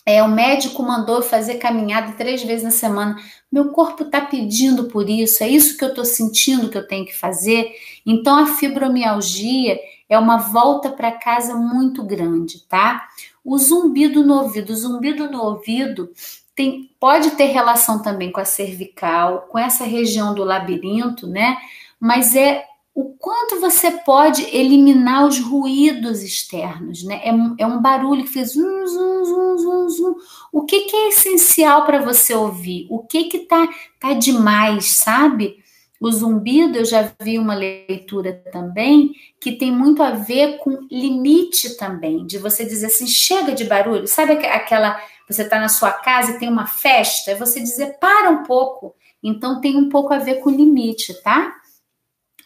[0.06, 3.16] é, o médico mandou fazer caminhada três vezes na semana.
[3.52, 7.06] Meu corpo está pedindo por isso, é isso que eu estou sentindo que eu tenho
[7.06, 7.72] que fazer.
[8.06, 13.08] Então a fibromialgia é uma volta para casa muito grande, tá?
[13.44, 16.10] O zumbido no ouvido, o zumbido no ouvido
[16.56, 21.58] tem, pode ter relação também com a cervical, com essa região do labirinto, né?
[22.00, 22.66] Mas é
[23.00, 27.22] o quanto você pode eliminar os ruídos externos, né?
[27.24, 27.30] É,
[27.64, 30.16] é um barulho que fez zum, zum, zum, zum, zum.
[30.52, 32.88] O que, que é essencial para você ouvir?
[32.90, 33.70] O que que tá,
[34.02, 35.64] tá demais, sabe?
[35.98, 41.78] O zumbido, eu já vi uma leitura também que tem muito a ver com limite
[41.78, 44.10] também, de você dizer assim, chega de barulho.
[44.10, 48.30] Sabe aquela, você está na sua casa e tem uma festa, é você dizer, para
[48.30, 48.94] um pouco.
[49.24, 51.56] Então tem um pouco a ver com limite, tá?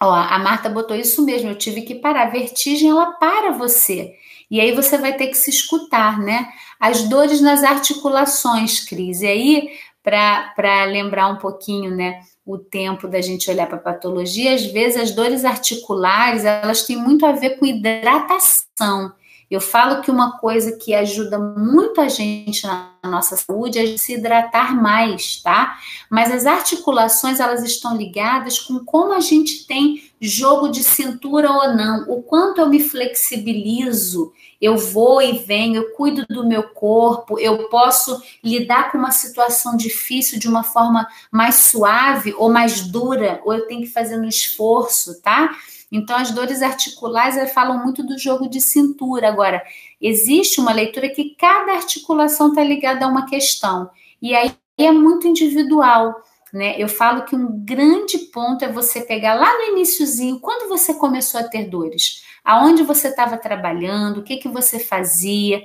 [0.06, 2.28] Ó, a Marta botou isso mesmo, eu tive que parar.
[2.28, 4.14] A vertigem, ela para você.
[4.52, 6.50] E aí você vai ter que se escutar, né?
[6.78, 9.22] As dores nas articulações, Cris.
[9.22, 9.70] E aí,
[10.04, 12.20] para lembrar um pouquinho, né?
[12.46, 17.26] O tempo da gente olhar para patologia, às vezes as dores articulares, elas têm muito
[17.26, 19.14] a ver com hidratação.
[19.50, 24.14] Eu falo que uma coisa que ajuda muito a gente na nossa saúde é se
[24.14, 25.78] hidratar mais, tá?
[26.10, 31.76] Mas as articulações, elas estão ligadas com como a gente tem jogo de cintura ou
[31.76, 37.38] não, o quanto eu me flexibilizo, eu vou e venho, eu cuido do meu corpo,
[37.38, 43.42] eu posso lidar com uma situação difícil de uma forma mais suave ou mais dura,
[43.44, 45.54] ou eu tenho que fazer no esforço, tá?
[45.94, 49.30] Então, as dores articulares falam muito do jogo de cintura.
[49.30, 49.64] Agora,
[50.02, 53.92] existe uma leitura que cada articulação está ligada a uma questão.
[54.20, 56.16] E aí é muito individual.
[56.52, 56.76] Né?
[56.80, 61.40] Eu falo que um grande ponto é você pegar lá no iníciozinho, quando você começou
[61.40, 65.62] a ter dores, aonde você estava trabalhando, o que, que você fazia,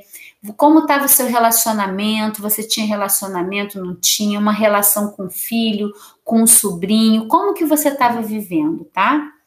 [0.59, 5.91] como estava o seu relacionamento, você tinha relacionamento, não tinha, uma relação com o filho,
[6.23, 9.38] com o sobrinho, como que você estava vivendo, tá?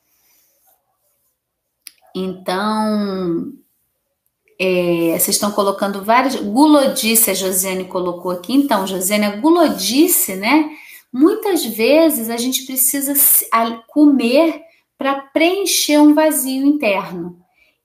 [2.16, 3.54] Então,
[4.60, 6.36] é, vocês estão colocando várias.
[6.36, 8.54] Gulodice, a Josiane colocou aqui.
[8.54, 10.70] Então, Josiane, a gulodice, né?
[11.12, 13.14] Muitas vezes a gente precisa
[13.88, 14.62] comer
[14.98, 17.40] para preencher um vazio interno.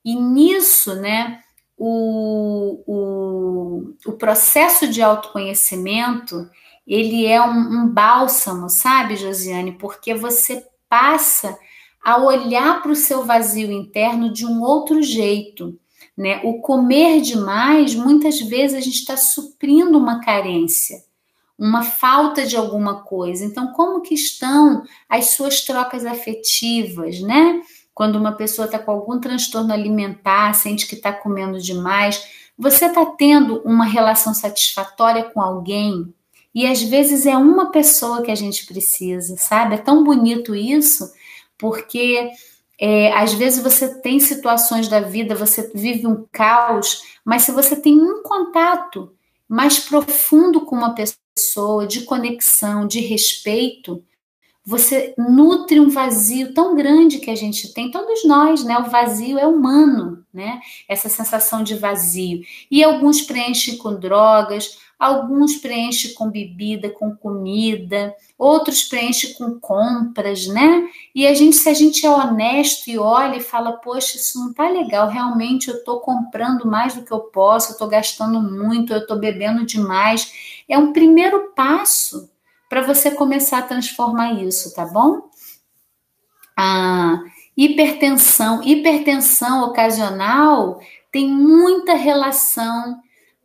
[0.05, 1.41] E nisso, né,
[1.77, 6.49] o, o, o processo de autoconhecimento
[6.87, 9.73] ele é um, um bálsamo, sabe, Josiane?
[9.73, 11.57] Porque você passa
[12.03, 15.77] a olhar para o seu vazio interno de um outro jeito.
[16.15, 16.41] Né?
[16.43, 21.03] O comer demais, muitas vezes a gente está suprindo uma carência,
[21.57, 23.45] uma falta de alguma coisa.
[23.45, 27.61] Então, como que estão as suas trocas afetivas, né?
[27.93, 32.23] Quando uma pessoa está com algum transtorno alimentar, sente que está comendo demais,
[32.57, 36.13] você está tendo uma relação satisfatória com alguém?
[36.53, 39.75] E às vezes é uma pessoa que a gente precisa, sabe?
[39.75, 41.11] É tão bonito isso,
[41.57, 42.31] porque
[42.79, 47.75] é, às vezes você tem situações da vida, você vive um caos, mas se você
[47.75, 49.11] tem um contato
[49.47, 54.03] mais profundo com uma pessoa, de conexão, de respeito,
[54.65, 58.77] você nutre um vazio tão grande que a gente tem, todos nós, né?
[58.77, 60.59] O vazio é humano, né?
[60.89, 62.41] Essa sensação de vazio.
[62.69, 70.47] E alguns preenchem com drogas, alguns preenchem com bebida, com comida, outros preenchem com compras,
[70.47, 70.89] né?
[71.13, 74.53] E a gente, se a gente é honesto e olha e fala, poxa, isso não
[74.53, 78.91] tá legal, realmente eu tô comprando mais do que eu posso, eu tô gastando muito,
[78.91, 80.61] eu tô bebendo demais.
[80.67, 82.29] É um primeiro passo
[82.67, 85.29] para você começar a transformar isso, tá bom?
[86.57, 87.19] A
[87.55, 90.79] hipertensão, hipertensão ocasional
[91.11, 92.99] tem muita relação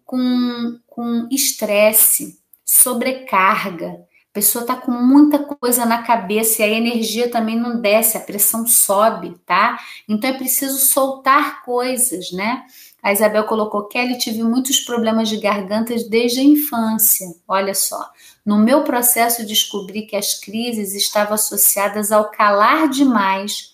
[0.04, 3.88] com com estresse, sobrecarga.
[3.88, 8.20] A pessoa está com muita coisa na cabeça e a energia também não desce, a
[8.20, 9.80] pressão sobe, tá?
[10.08, 12.62] Então é preciso soltar coisas, né?
[13.02, 17.26] A Isabel colocou: Kelly, tive muitos problemas de garganta desde a infância.
[17.48, 18.08] Olha só.
[18.46, 23.71] No meu processo, descobri que as crises estavam associadas ao calar demais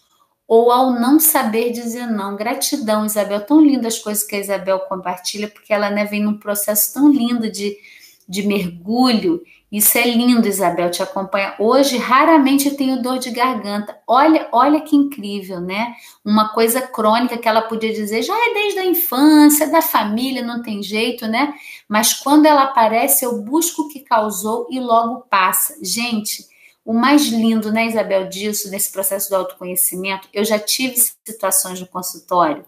[0.49, 2.35] ou ao não saber dizer não.
[2.35, 3.45] Gratidão, Isabel.
[3.45, 7.13] Tão lindas as coisas que a Isabel compartilha, porque ela né, vem num processo tão
[7.13, 7.77] lindo de,
[8.27, 9.43] de mergulho.
[9.71, 11.55] Isso é lindo, Isabel, te acompanha.
[11.59, 13.95] Hoje, raramente eu tenho dor de garganta.
[14.07, 15.95] Olha, olha que incrível, né?
[16.25, 20.63] Uma coisa crônica que ela podia dizer já é desde a infância, da família, não
[20.63, 21.53] tem jeito, né?
[21.87, 25.77] Mas quando ela aparece, eu busco o que causou e logo passa.
[25.83, 26.47] Gente,
[26.89, 31.87] o mais lindo, né, Isabel, disso, nesse processo do autoconhecimento, eu já tive situações no
[31.87, 32.65] consultório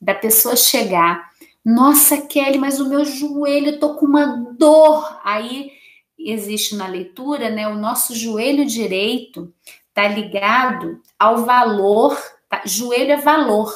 [0.00, 1.32] da pessoa chegar,
[1.64, 5.20] nossa, Kelly, mas o meu joelho, eu tô com uma dor.
[5.24, 5.72] Aí
[6.16, 9.52] existe na leitura, né, o nosso joelho direito
[9.92, 12.16] tá ligado ao valor,
[12.48, 12.62] tá?
[12.64, 13.74] joelho é valor,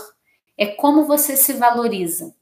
[0.56, 2.32] é como você se valoriza.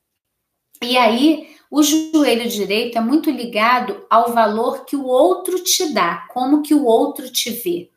[0.83, 6.27] E aí o joelho direito é muito ligado ao valor que o outro te dá,
[6.31, 7.91] como que o outro te vê.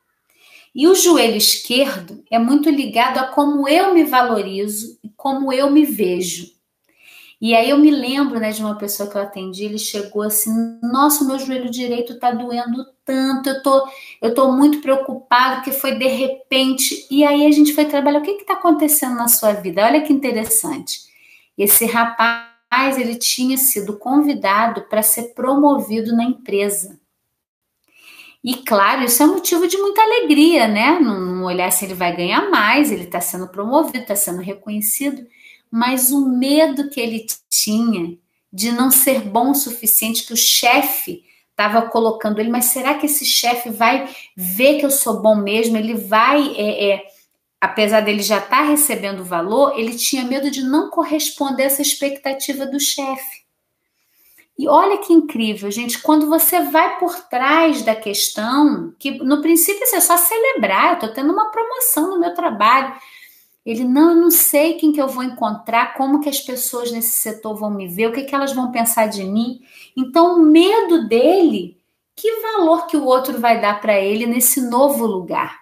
[0.74, 5.70] E o joelho esquerdo é muito ligado a como eu me valorizo e como eu
[5.70, 6.50] me vejo.
[7.42, 10.52] E aí eu me lembro, né, de uma pessoa que eu atendi, ele chegou assim:
[10.84, 13.88] "Nossa, meu joelho direito tá doendo tanto, eu tô
[14.22, 17.08] eu tô muito preocupado que foi de repente".
[17.12, 19.84] E aí a gente foi trabalhar o que que tá acontecendo na sua vida.
[19.86, 21.02] Olha que interessante.
[21.58, 26.98] Esse rapaz mas ele tinha sido convidado para ser promovido na empresa.
[28.42, 30.98] E claro, isso é motivo de muita alegria, né?
[31.00, 35.28] Não olhar se ele vai ganhar mais, ele está sendo promovido, está sendo reconhecido,
[35.70, 38.18] mas o medo que ele tinha
[38.52, 43.06] de não ser bom o suficiente, que o chefe estava colocando ele, mas será que
[43.06, 45.78] esse chefe vai ver que eu sou bom mesmo?
[45.78, 47.04] Ele vai é, é,
[47.62, 51.84] apesar dele já estar tá recebendo valor, ele tinha medo de não corresponder a essa
[51.84, 53.42] expectativa do chefe.
[54.58, 59.84] E olha que incrível, gente, quando você vai por trás da questão, que no princípio
[59.84, 62.94] é só celebrar, eu estou tendo uma promoção no meu trabalho.
[63.66, 67.12] Ele, não, eu não sei quem que eu vou encontrar, como que as pessoas nesse
[67.12, 69.62] setor vão me ver, o que, que elas vão pensar de mim.
[69.96, 71.78] Então, o medo dele,
[72.16, 75.61] que valor que o outro vai dar para ele nesse novo lugar?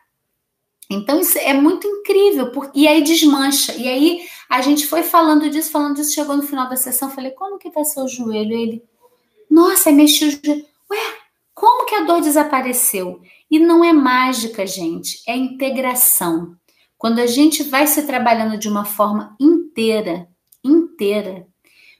[0.89, 3.73] Então isso é muito incrível, porque, e aí desmancha.
[3.75, 7.31] E aí a gente foi falando disso, falando disso, chegou no final da sessão, falei,
[7.31, 8.53] como que tá seu joelho?
[8.53, 8.83] Ele,
[9.49, 10.65] nossa, mexeu o joelho.
[10.91, 10.97] Ué,
[11.53, 13.21] como que a dor desapareceu?
[13.51, 16.55] E não é mágica, gente, é integração.
[16.97, 20.27] Quando a gente vai se trabalhando de uma forma inteira,
[20.63, 21.47] inteira,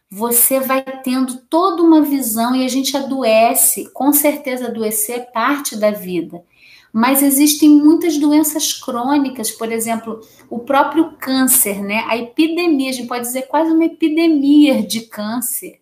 [0.10, 5.76] você vai tendo toda uma visão e a gente adoece, com certeza adoecer é parte
[5.78, 6.44] da vida.
[6.92, 12.04] Mas existem muitas doenças crônicas, por exemplo, o próprio câncer, né?
[12.08, 15.80] A epidemia, a gente pode dizer quase uma epidemia de câncer.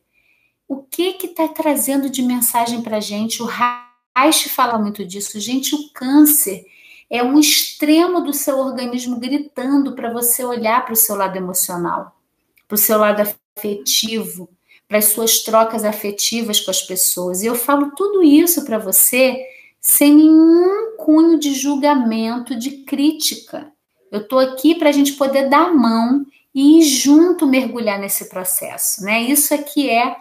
[0.67, 3.41] O que que está trazendo de mensagem para a gente?
[3.41, 5.39] O Reich fala muito disso.
[5.39, 6.65] Gente, o câncer
[7.09, 12.19] é um extremo do seu organismo gritando para você olhar para o seu lado emocional,
[12.67, 13.21] para o seu lado
[13.57, 14.49] afetivo,
[14.89, 17.41] para as suas trocas afetivas com as pessoas.
[17.41, 19.41] E eu falo tudo isso para você
[19.87, 23.71] sem nenhum cunho de julgamento, de crítica.
[24.11, 29.01] Eu estou aqui para a gente poder dar mão e ir junto mergulhar nesse processo,
[29.05, 29.21] né?
[29.21, 30.13] Isso aqui é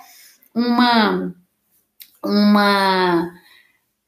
[0.55, 1.35] uma
[2.25, 3.29] uma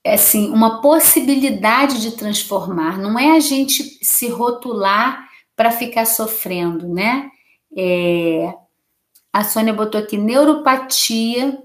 [0.07, 7.29] assim, uma possibilidade de transformar, não é a gente se rotular para ficar sofrendo, né?
[7.77, 8.55] É,
[9.33, 11.59] a Sônia botou aqui neuropatia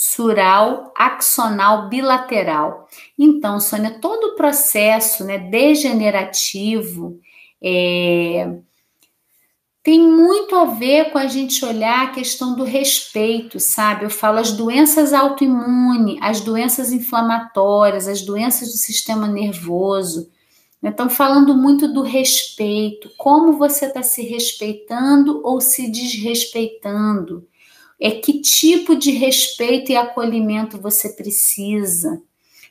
[0.00, 2.88] sural axonal bilateral.
[3.18, 7.18] Então, Sônia, todo o processo né, degenerativo
[7.60, 8.48] é,
[9.82, 14.04] tem muito a ver com a gente olhar a questão do respeito, sabe?
[14.04, 20.30] Eu falo as doenças autoimunes, as doenças inflamatórias, as doenças do sistema nervoso.
[20.80, 27.48] Estão falando muito do respeito, como você está se respeitando ou se desrespeitando.
[28.00, 32.22] É que tipo de respeito e acolhimento você precisa.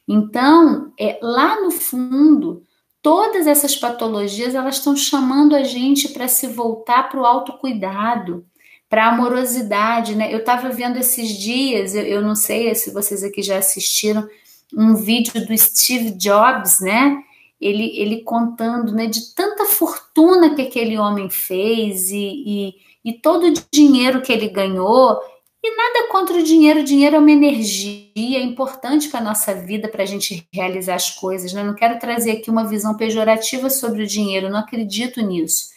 [0.08, 2.64] Então, é, lá no fundo,
[3.02, 8.46] todas essas patologias elas estão chamando a gente para se voltar para o autocuidado,
[8.90, 10.34] para a amorosidade, né?
[10.34, 14.28] Eu estava vendo esses dias, eu, eu não sei se vocês aqui já assistiram
[14.74, 17.22] um vídeo do Steve Jobs, né?
[17.60, 22.76] ele, ele contando né, de tanta fortuna que aquele homem fez e, e,
[23.08, 25.18] e todo o dinheiro que ele ganhou.
[25.64, 29.88] E nada contra o dinheiro, o dinheiro é uma energia importante para a nossa vida,
[29.88, 31.54] para a gente realizar as coisas.
[31.54, 31.64] Né?
[31.64, 35.70] Não quero trazer aqui uma visão pejorativa sobre o dinheiro, não acredito nisso.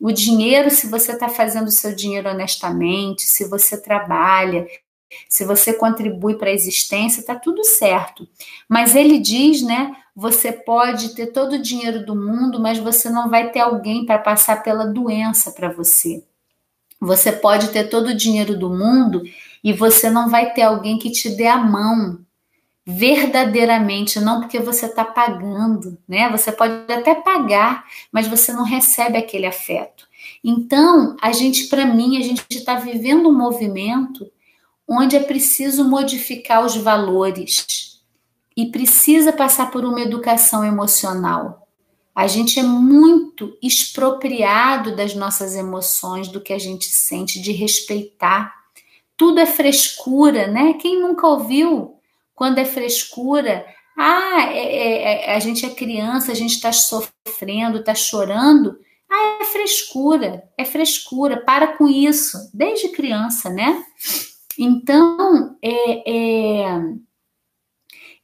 [0.00, 4.66] O dinheiro, se você está fazendo o seu dinheiro honestamente, se você trabalha,
[5.28, 8.28] se você contribui para a existência, está tudo certo.
[8.68, 9.92] Mas ele diz, né?
[10.16, 14.18] Você pode ter todo o dinheiro do mundo, mas você não vai ter alguém para
[14.18, 16.24] passar pela doença para você.
[17.04, 19.24] Você pode ter todo o dinheiro do mundo
[19.64, 22.20] e você não vai ter alguém que te dê a mão
[22.86, 26.30] verdadeiramente, não porque você está pagando, né?
[26.30, 30.06] Você pode até pagar, mas você não recebe aquele afeto.
[30.44, 34.30] Então, a gente, para mim, a gente está vivendo um movimento
[34.86, 38.00] onde é preciso modificar os valores
[38.56, 41.61] e precisa passar por uma educação emocional.
[42.14, 48.54] A gente é muito expropriado das nossas emoções, do que a gente sente, de respeitar.
[49.16, 50.74] Tudo é frescura, né?
[50.74, 51.96] Quem nunca ouviu
[52.34, 53.64] quando é frescura?
[53.96, 58.78] Ah, é, é, é a gente é criança, a gente está sofrendo, está chorando.
[59.08, 61.38] Ah, é frescura, é frescura.
[61.44, 63.84] Para com isso, desde criança, né?
[64.58, 66.82] Então, é, é,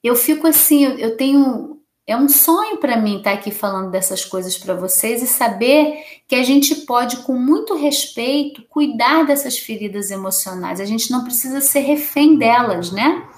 [0.03, 1.78] eu fico assim, eu, eu tenho.
[2.09, 6.03] É um sonho para mim estar tá aqui falando dessas coisas para vocês e saber
[6.27, 10.81] que a gente pode, com muito respeito, cuidar dessas feridas emocionais.
[10.81, 13.29] A gente não precisa ser refém delas, né?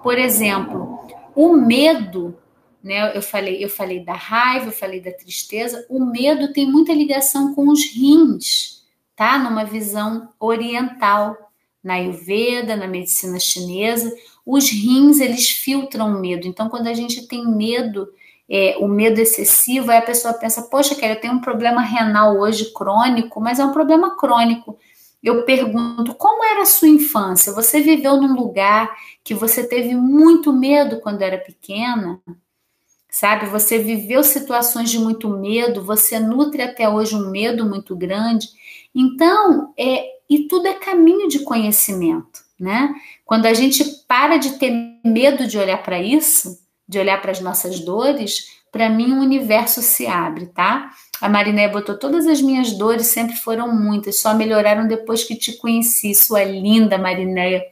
[0.00, 1.00] Por exemplo,
[1.34, 2.38] o medo,
[2.80, 3.16] né?
[3.16, 5.84] Eu falei, eu falei da raiva, eu falei da tristeza.
[5.90, 8.84] O medo tem muita ligação com os rins,
[9.16, 9.40] tá?
[9.40, 11.36] Numa visão oriental
[11.82, 14.14] na Ayurveda, na medicina chinesa,
[14.46, 16.46] os rins eles filtram o medo.
[16.46, 18.08] Então, quando a gente tem medo,
[18.50, 22.36] é, o medo excessivo, aí a pessoa pensa: Poxa, Kelly, eu tenho um problema renal
[22.36, 24.76] hoje crônico, mas é um problema crônico.
[25.22, 27.52] Eu pergunto: como era a sua infância?
[27.52, 28.90] Você viveu num lugar
[29.22, 32.20] que você teve muito medo quando era pequena?
[33.08, 38.48] Sabe, você viveu situações de muito medo, você nutre até hoje um medo muito grande.
[38.94, 42.94] Então, é, e tudo é caminho de conhecimento, né?
[43.24, 44.72] Quando a gente para de ter
[45.04, 46.59] medo de olhar para isso,
[46.90, 50.90] de olhar para as nossas dores, para mim o universo se abre, tá?
[51.20, 55.52] A Mariné botou todas as minhas dores sempre foram muitas, só melhoraram depois que te
[55.52, 56.12] conheci.
[56.16, 57.62] Sua linda Marinéia.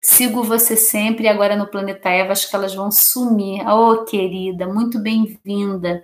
[0.00, 3.62] Sigo você sempre e agora no Planeta Eva acho que elas vão sumir.
[3.68, 6.02] Oh, querida, muito bem-vinda.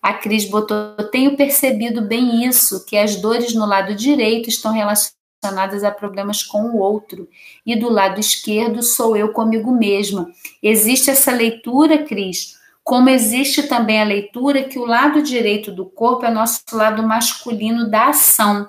[0.00, 5.21] A Cris botou: tenho percebido bem isso, que as dores no lado direito estão relacionadas
[5.44, 7.28] a problemas com o outro,
[7.66, 10.30] e do lado esquerdo sou eu comigo mesma.
[10.62, 16.24] Existe essa leitura, Cris, como existe também a leitura que o lado direito do corpo
[16.24, 18.68] é nosso lado masculino da ação.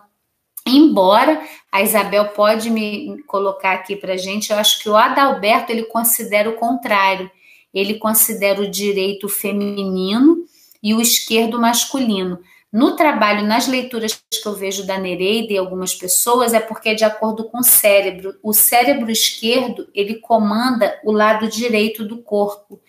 [0.66, 5.84] Embora a Isabel pode me colocar aqui para gente, eu acho que o Adalberto ele
[5.84, 7.30] considera o contrário.
[7.74, 10.46] Ele considera o direito feminino
[10.82, 12.40] e o esquerdo masculino.
[12.74, 16.96] No trabalho, nas leituras que eu vejo da Nereida e algumas pessoas, é porque é
[16.96, 18.36] de acordo com o cérebro.
[18.42, 22.82] O cérebro esquerdo, ele comanda o lado direito do corpo.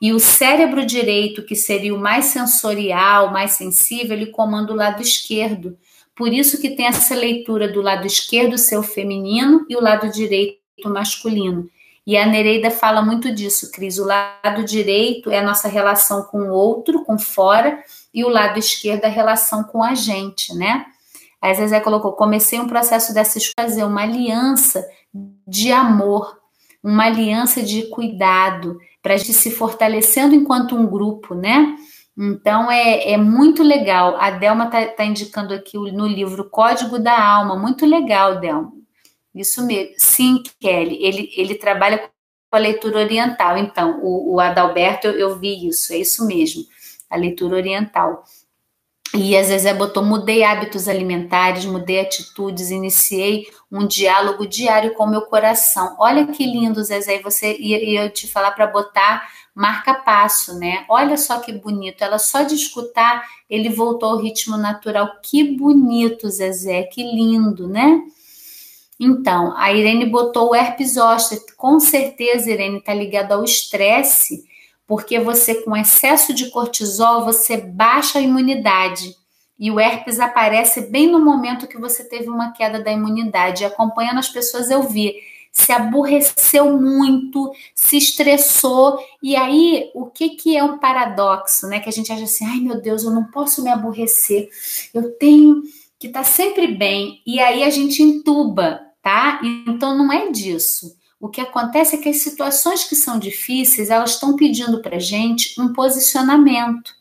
[0.00, 5.02] E o cérebro direito, que seria o mais sensorial, mais sensível, ele comanda o lado
[5.02, 5.76] esquerdo.
[6.14, 10.08] Por isso que tem essa leitura do lado esquerdo ser o feminino e o lado
[10.08, 11.68] direito masculino.
[12.06, 13.98] E a Nereida fala muito disso, Cris.
[13.98, 17.82] O lado direito é a nossa relação com o outro, com fora,
[18.12, 20.86] e o lado esquerdo é a relação com a gente, né?
[21.40, 24.84] A Zezé colocou: comecei um processo dessas fazer uma aliança
[25.46, 26.38] de amor,
[26.82, 31.76] uma aliança de cuidado, para a gente se fortalecendo enquanto um grupo, né?
[32.16, 34.16] Então é, é muito legal.
[34.20, 38.72] A Delma está tá indicando aqui no livro Código da Alma, muito legal, Delma.
[39.34, 39.94] Isso mesmo.
[39.96, 43.56] Sim, Kelly, ele, ele trabalha com a leitura oriental.
[43.56, 46.62] Então, o, o Adalberto, eu, eu vi isso, é isso mesmo,
[47.12, 48.24] a leitura oriental.
[49.14, 55.10] E a Zezé botou: mudei hábitos alimentares, mudei atitudes, iniciei um diálogo diário com o
[55.10, 55.96] meu coração.
[55.98, 60.86] Olha que lindo, Zezé, e você ia, ia te falar para botar marca passo, né?
[60.88, 62.02] Olha só que bonito.
[62.02, 65.20] Ela só de escutar, ele voltou ao ritmo natural.
[65.22, 68.00] Que bonito, Zezé, que lindo, né?
[68.98, 71.38] Então, a Irene botou o herpes zoster.
[71.56, 74.44] Com certeza, Irene, está ligado ao estresse,
[74.86, 79.14] porque você, com excesso de cortisol, você baixa a imunidade.
[79.58, 83.62] E o herpes aparece bem no momento que você teve uma queda da imunidade.
[83.62, 85.14] E acompanhando as pessoas, eu vi
[85.52, 88.98] se aborreceu muito, se estressou.
[89.22, 91.78] E aí, o que, que é um paradoxo, né?
[91.78, 94.48] Que a gente acha assim, ai meu Deus, eu não posso me aborrecer,
[94.94, 95.62] eu tenho
[95.98, 97.20] que estar tá sempre bem.
[97.26, 99.40] E aí a gente entuba, tá?
[99.68, 100.96] Então não é disso.
[101.22, 105.54] O que acontece é que as situações que são difíceis, elas estão pedindo para gente
[105.60, 106.92] um posicionamento.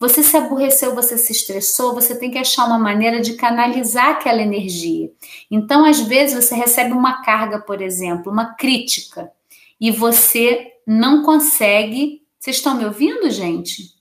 [0.00, 4.40] Você se aborreceu, você se estressou, você tem que achar uma maneira de canalizar aquela
[4.40, 5.12] energia.
[5.50, 9.30] Então, às vezes, você recebe uma carga, por exemplo, uma crítica,
[9.78, 12.22] e você não consegue.
[12.40, 13.92] Vocês estão me ouvindo, gente?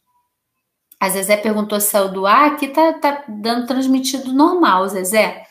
[0.98, 5.46] A Zezé perguntou se saiu do ar, aqui tá, tá dando transmitido normal, Zezé.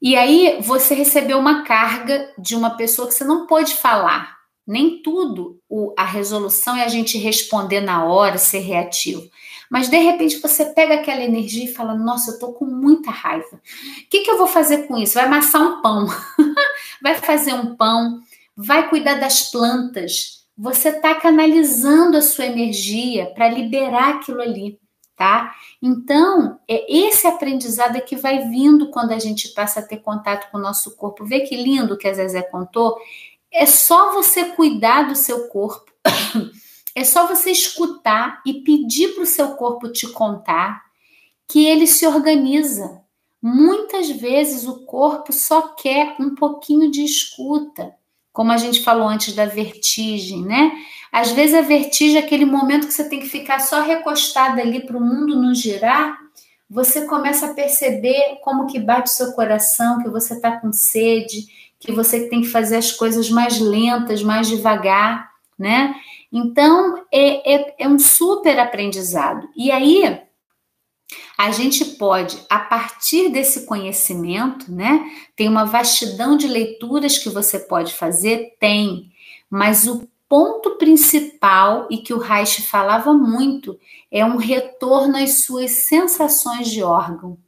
[0.00, 4.38] E aí você recebeu uma carga de uma pessoa que você não pôde falar.
[4.66, 9.28] Nem tudo o, a resolução é a gente responder na hora, ser reativo.
[9.70, 13.56] Mas de repente você pega aquela energia e fala: Nossa, eu tô com muita raiva.
[13.56, 15.14] O que, que eu vou fazer com isso?
[15.14, 16.06] Vai amassar um pão,
[17.02, 18.20] vai fazer um pão,
[18.56, 20.46] vai cuidar das plantas.
[20.56, 24.78] Você está canalizando a sua energia para liberar aquilo ali,
[25.18, 25.52] tá?
[25.82, 30.48] Então, é esse aprendizado é que vai vindo quando a gente passa a ter contato
[30.50, 31.24] com o nosso corpo.
[31.24, 32.96] Vê que lindo que a Zezé contou
[33.50, 35.90] é só você cuidar do seu corpo,
[36.94, 40.82] é só você escutar e pedir para o seu corpo te contar
[41.48, 43.02] que ele se organiza.
[43.42, 47.94] Muitas vezes o corpo só quer um pouquinho de escuta,
[48.32, 50.72] como a gente falou antes da vertigem, né?
[51.12, 54.84] Às vezes a vertigem é aquele momento que você tem que ficar só recostada ali
[54.84, 56.18] para o mundo não girar.
[56.68, 61.46] Você começa a perceber como que bate o seu coração, que você está com sede,
[61.80, 65.94] que você tem que fazer as coisas mais lentas, mais devagar, né?
[66.30, 69.48] Então, é, é, é um super aprendizado.
[69.56, 70.20] E aí,
[71.38, 75.10] a gente pode, a partir desse conhecimento, né?
[75.34, 78.56] Tem uma vastidão de leituras que você pode fazer?
[78.60, 79.10] Tem,
[79.48, 83.78] mas o ponto principal e que o Reich falava muito
[84.10, 87.38] é um retorno às suas sensações de órgão.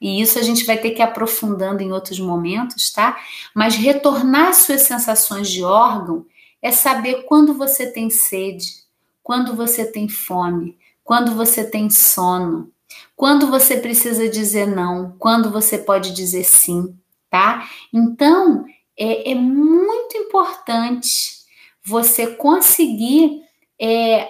[0.00, 3.16] E isso a gente vai ter que ir aprofundando em outros momentos, tá?
[3.54, 6.26] Mas retornar suas sensações de órgão
[6.60, 8.82] é saber quando você tem sede,
[9.22, 12.72] quando você tem fome, quando você tem sono,
[13.14, 16.96] quando você precisa dizer não, quando você pode dizer sim,
[17.30, 17.68] tá?
[17.92, 18.64] Então,
[18.98, 21.41] é, é muito importante
[21.84, 23.42] você conseguir
[23.80, 24.28] é,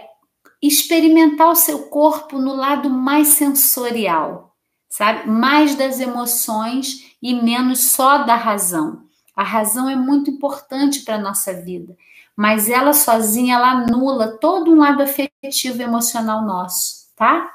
[0.61, 4.53] experimentar o seu corpo no lado mais sensorial
[4.93, 5.29] sabe?
[5.29, 9.05] Mais das emoções e menos só da razão.
[9.35, 11.97] A razão é muito importante para a nossa vida,
[12.37, 17.51] mas ela sozinha ela anula todo um lado afetivo e emocional nosso, tá?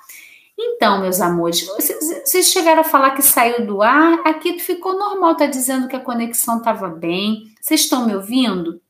[0.58, 5.46] Então, meus amores, vocês chegaram a falar que saiu do ar, aqui ficou normal, tá
[5.46, 7.54] dizendo que a conexão estava bem.
[7.62, 8.82] Vocês estão me ouvindo?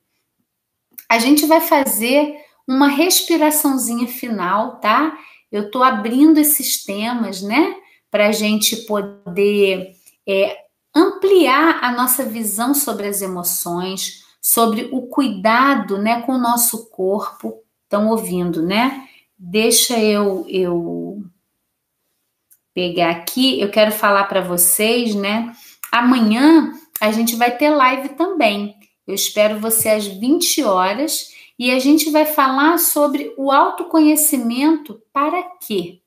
[1.10, 2.36] A gente vai fazer
[2.68, 5.18] uma respiraçãozinha final, tá?
[5.52, 7.76] Eu tô abrindo esses temas, né?
[8.10, 9.92] para a gente poder
[10.28, 10.58] é,
[10.96, 17.62] ampliar a nossa visão sobre as emoções, sobre o cuidado né, com o nosso corpo.
[17.84, 19.08] Estão ouvindo, né?
[19.38, 21.24] Deixa eu, eu
[22.74, 23.60] pegar aqui.
[23.62, 25.54] Eu quero falar para vocês, né?
[25.92, 28.77] Amanhã a gente vai ter live também.
[29.08, 35.42] Eu espero você às 20 horas e a gente vai falar sobre o autoconhecimento para
[35.66, 36.02] quê?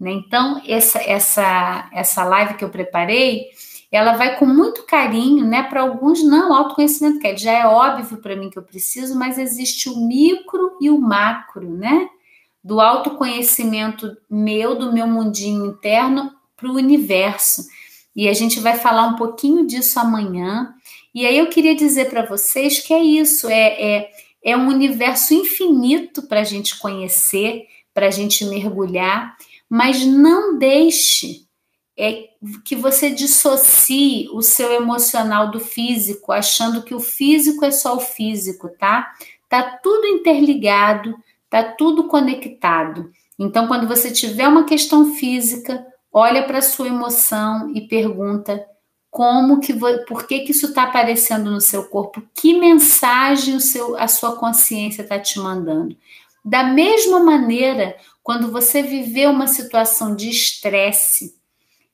[0.00, 0.10] Né?
[0.12, 3.50] Então, essa, essa, essa live que eu preparei,
[3.92, 5.62] ela vai com muito carinho, né?
[5.62, 9.88] Para alguns, não, autoconhecimento, que já é óbvio para mim que eu preciso, mas existe
[9.88, 12.08] o micro e o macro, né?
[12.64, 17.62] Do autoconhecimento meu, do meu mundinho interno, para o universo.
[18.16, 20.74] E a gente vai falar um pouquinho disso amanhã.
[21.14, 24.10] E aí eu queria dizer para vocês que é isso, é, é,
[24.42, 29.36] é um universo infinito para a gente conhecer, para a gente mergulhar,
[29.68, 31.46] mas não deixe
[31.96, 32.28] é,
[32.64, 38.00] que você dissocie o seu emocional do físico, achando que o físico é só o
[38.00, 39.12] físico, tá?
[39.48, 41.14] Tá tudo interligado,
[41.50, 43.10] tá tudo conectado.
[43.38, 48.64] Então, quando você tiver uma questão física, olha para sua emoção e pergunta
[49.12, 49.74] como que
[50.06, 54.36] por que, que isso está aparecendo no seu corpo, que mensagem o seu, a sua
[54.36, 55.94] consciência está te mandando.
[56.42, 61.36] Da mesma maneira, quando você viver uma situação de estresse,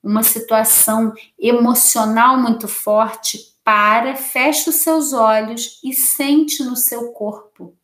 [0.01, 7.75] uma situação emocional muito forte, para, fecha os seus olhos e sente no seu corpo.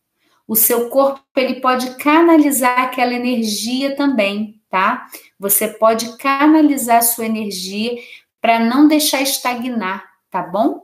[0.47, 5.07] O seu corpo ele pode canalizar aquela energia também, tá?
[5.41, 7.97] Você pode canalizar a sua energia
[8.45, 10.83] para não deixar estagnar, tá bom?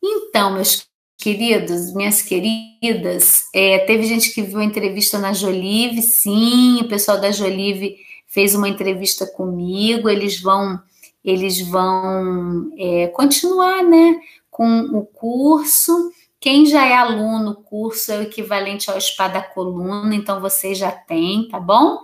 [0.00, 0.86] Então, meus
[1.16, 7.20] queridos, minhas queridas, é, teve gente que viu a entrevista na Jolive, sim, o pessoal
[7.20, 7.96] da Jolive
[8.28, 10.80] fez uma entrevista comigo, eles vão
[11.24, 16.12] eles vão é, continuar, né, com o curso.
[16.38, 20.92] Quem já é aluno, o curso é o equivalente ao espada coluna, então vocês já
[20.92, 21.98] têm, tá bom?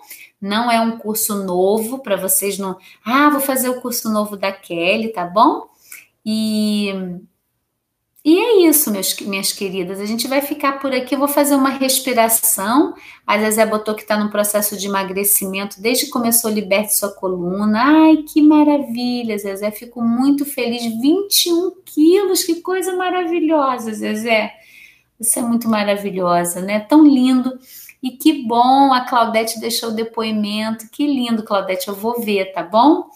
[0.45, 2.77] Não é um curso novo para vocês não.
[3.05, 5.71] Ah, vou fazer o curso novo da Kelly, tá bom?
[6.25, 6.93] E
[8.27, 10.01] e é isso, meus, minhas queridas.
[10.01, 11.15] A gente vai ficar por aqui.
[11.15, 12.95] Eu vou fazer uma respiração.
[13.27, 17.83] A Zezé botou que está no processo de emagrecimento desde que começou Liberte Sua Coluna.
[17.83, 19.71] Ai, que maravilha, Zezé.
[19.71, 20.83] Fico muito feliz.
[21.01, 24.55] 21 quilos, que coisa maravilhosa, Zezé.
[25.19, 26.81] Você é muito maravilhosa, né?
[26.81, 27.59] Tão lindo.
[28.05, 30.91] E que bom, a Claudete deixou o depoimento.
[30.91, 33.09] Que lindo, Claudete, eu vou ver, tá bom?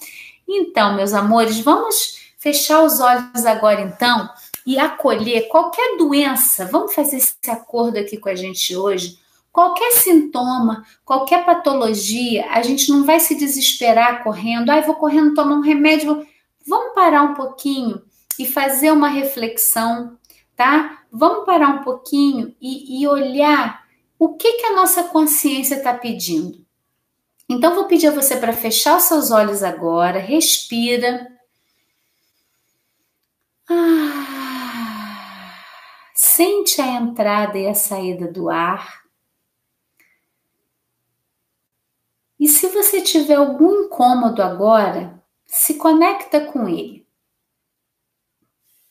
[0.49, 4.31] Então, meus amores, vamos fechar os olhos agora então
[4.65, 6.65] e acolher qualquer doença.
[6.65, 9.19] Vamos fazer esse acordo aqui com a gente hoje.
[9.53, 14.71] Qualquer sintoma, qualquer patologia, a gente não vai se desesperar correndo.
[14.71, 16.27] Ai, vou correndo tomar um remédio.
[16.67, 18.01] Vamos parar um pouquinho
[18.39, 20.17] e fazer uma reflexão,
[20.57, 21.03] tá?
[21.13, 23.87] Vamos parar um pouquinho e, e olhar
[24.19, 26.67] o que, que a nossa consciência está pedindo.
[27.49, 31.27] Então, vou pedir a você para fechar seus olhos agora, respira.
[33.71, 34.59] Ah,
[36.15, 39.03] sente a entrada e a saída do ar.
[42.39, 47.07] E se você tiver algum incômodo agora, se conecta com ele.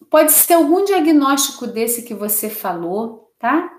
[0.10, 3.77] Pode ser algum diagnóstico desse que você falou, tá?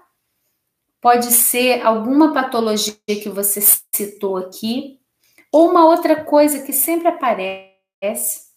[1.00, 3.60] Pode ser alguma patologia que você
[3.94, 4.98] citou aqui,
[5.52, 8.48] ou uma outra coisa que sempre aparece.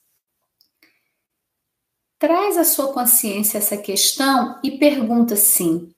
[2.17, 5.93] Traz à sua consciência essa questão e pergunta assim: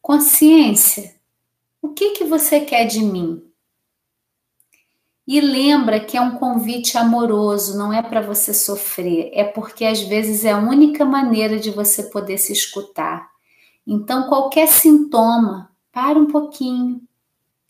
[0.00, 1.14] consciência,
[1.82, 3.44] o que que você quer de mim?
[5.26, 10.00] E lembra que é um convite amoroso, não é para você sofrer, é porque às
[10.00, 13.28] vezes é a única maneira de você poder se escutar.
[13.86, 17.02] Então, qualquer sintoma, para um pouquinho,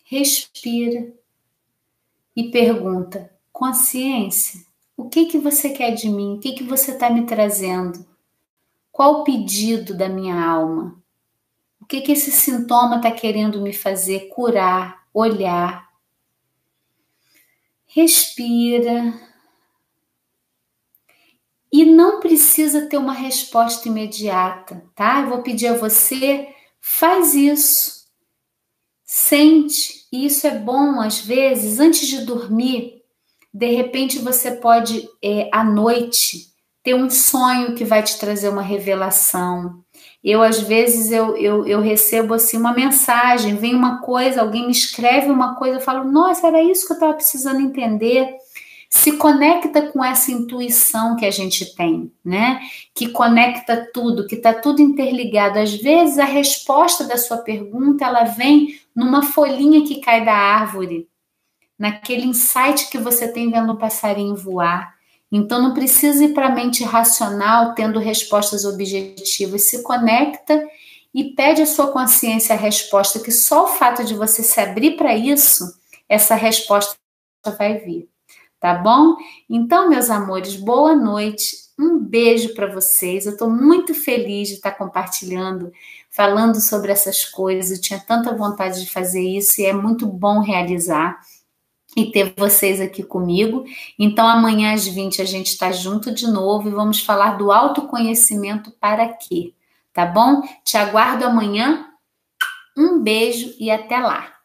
[0.04, 1.10] respira
[2.36, 4.60] e pergunta: consciência,
[4.94, 6.34] o que que você quer de mim?
[6.34, 8.06] O que que você está me trazendo?
[8.92, 11.02] Qual o pedido da minha alma?
[11.80, 15.88] O que que esse sintoma está querendo me fazer curar, olhar?
[17.86, 19.18] Respira.
[21.72, 25.22] E não precisa ter uma resposta imediata, tá?
[25.22, 27.97] Eu vou pedir a você, faz isso
[29.10, 33.00] Sente, e isso é bom às vezes, antes de dormir,
[33.54, 36.48] de repente você pode, é, à noite,
[36.82, 39.82] ter um sonho que vai te trazer uma revelação.
[40.22, 44.72] Eu, às vezes, eu, eu, eu recebo assim uma mensagem, vem uma coisa, alguém me
[44.72, 48.36] escreve uma coisa, eu falo, nossa, era isso que eu estava precisando entender
[48.90, 52.60] se conecta com essa intuição que a gente tem, né?
[52.94, 55.58] Que conecta tudo, que está tudo interligado.
[55.58, 61.08] Às vezes a resposta da sua pergunta ela vem numa folhinha que cai da árvore,
[61.78, 64.92] naquele insight que você tem vendo o passarinho voar.
[65.30, 70.60] Então não precisa ir para a mente racional tendo respostas objetivas, se conecta
[71.14, 74.96] e pede à sua consciência a resposta que só o fato de você se abrir
[74.96, 75.78] para isso
[76.08, 76.96] essa resposta
[77.56, 78.08] vai vir.
[78.58, 79.14] Tá bom?
[79.48, 81.56] Então, meus amores, boa noite.
[81.78, 83.26] Um beijo para vocês.
[83.26, 85.70] Eu estou muito feliz de estar compartilhando,
[86.18, 87.70] falando sobre essas coisas.
[87.70, 91.20] Eu tinha tanta vontade de fazer isso e é muito bom realizar
[91.96, 93.64] e ter vocês aqui comigo.
[93.96, 98.72] Então, amanhã às 20 a gente está junto de novo e vamos falar do autoconhecimento
[98.80, 99.54] para quê?
[99.92, 100.42] Tá bom?
[100.64, 101.86] Te aguardo amanhã.
[102.76, 104.37] Um beijo e até lá.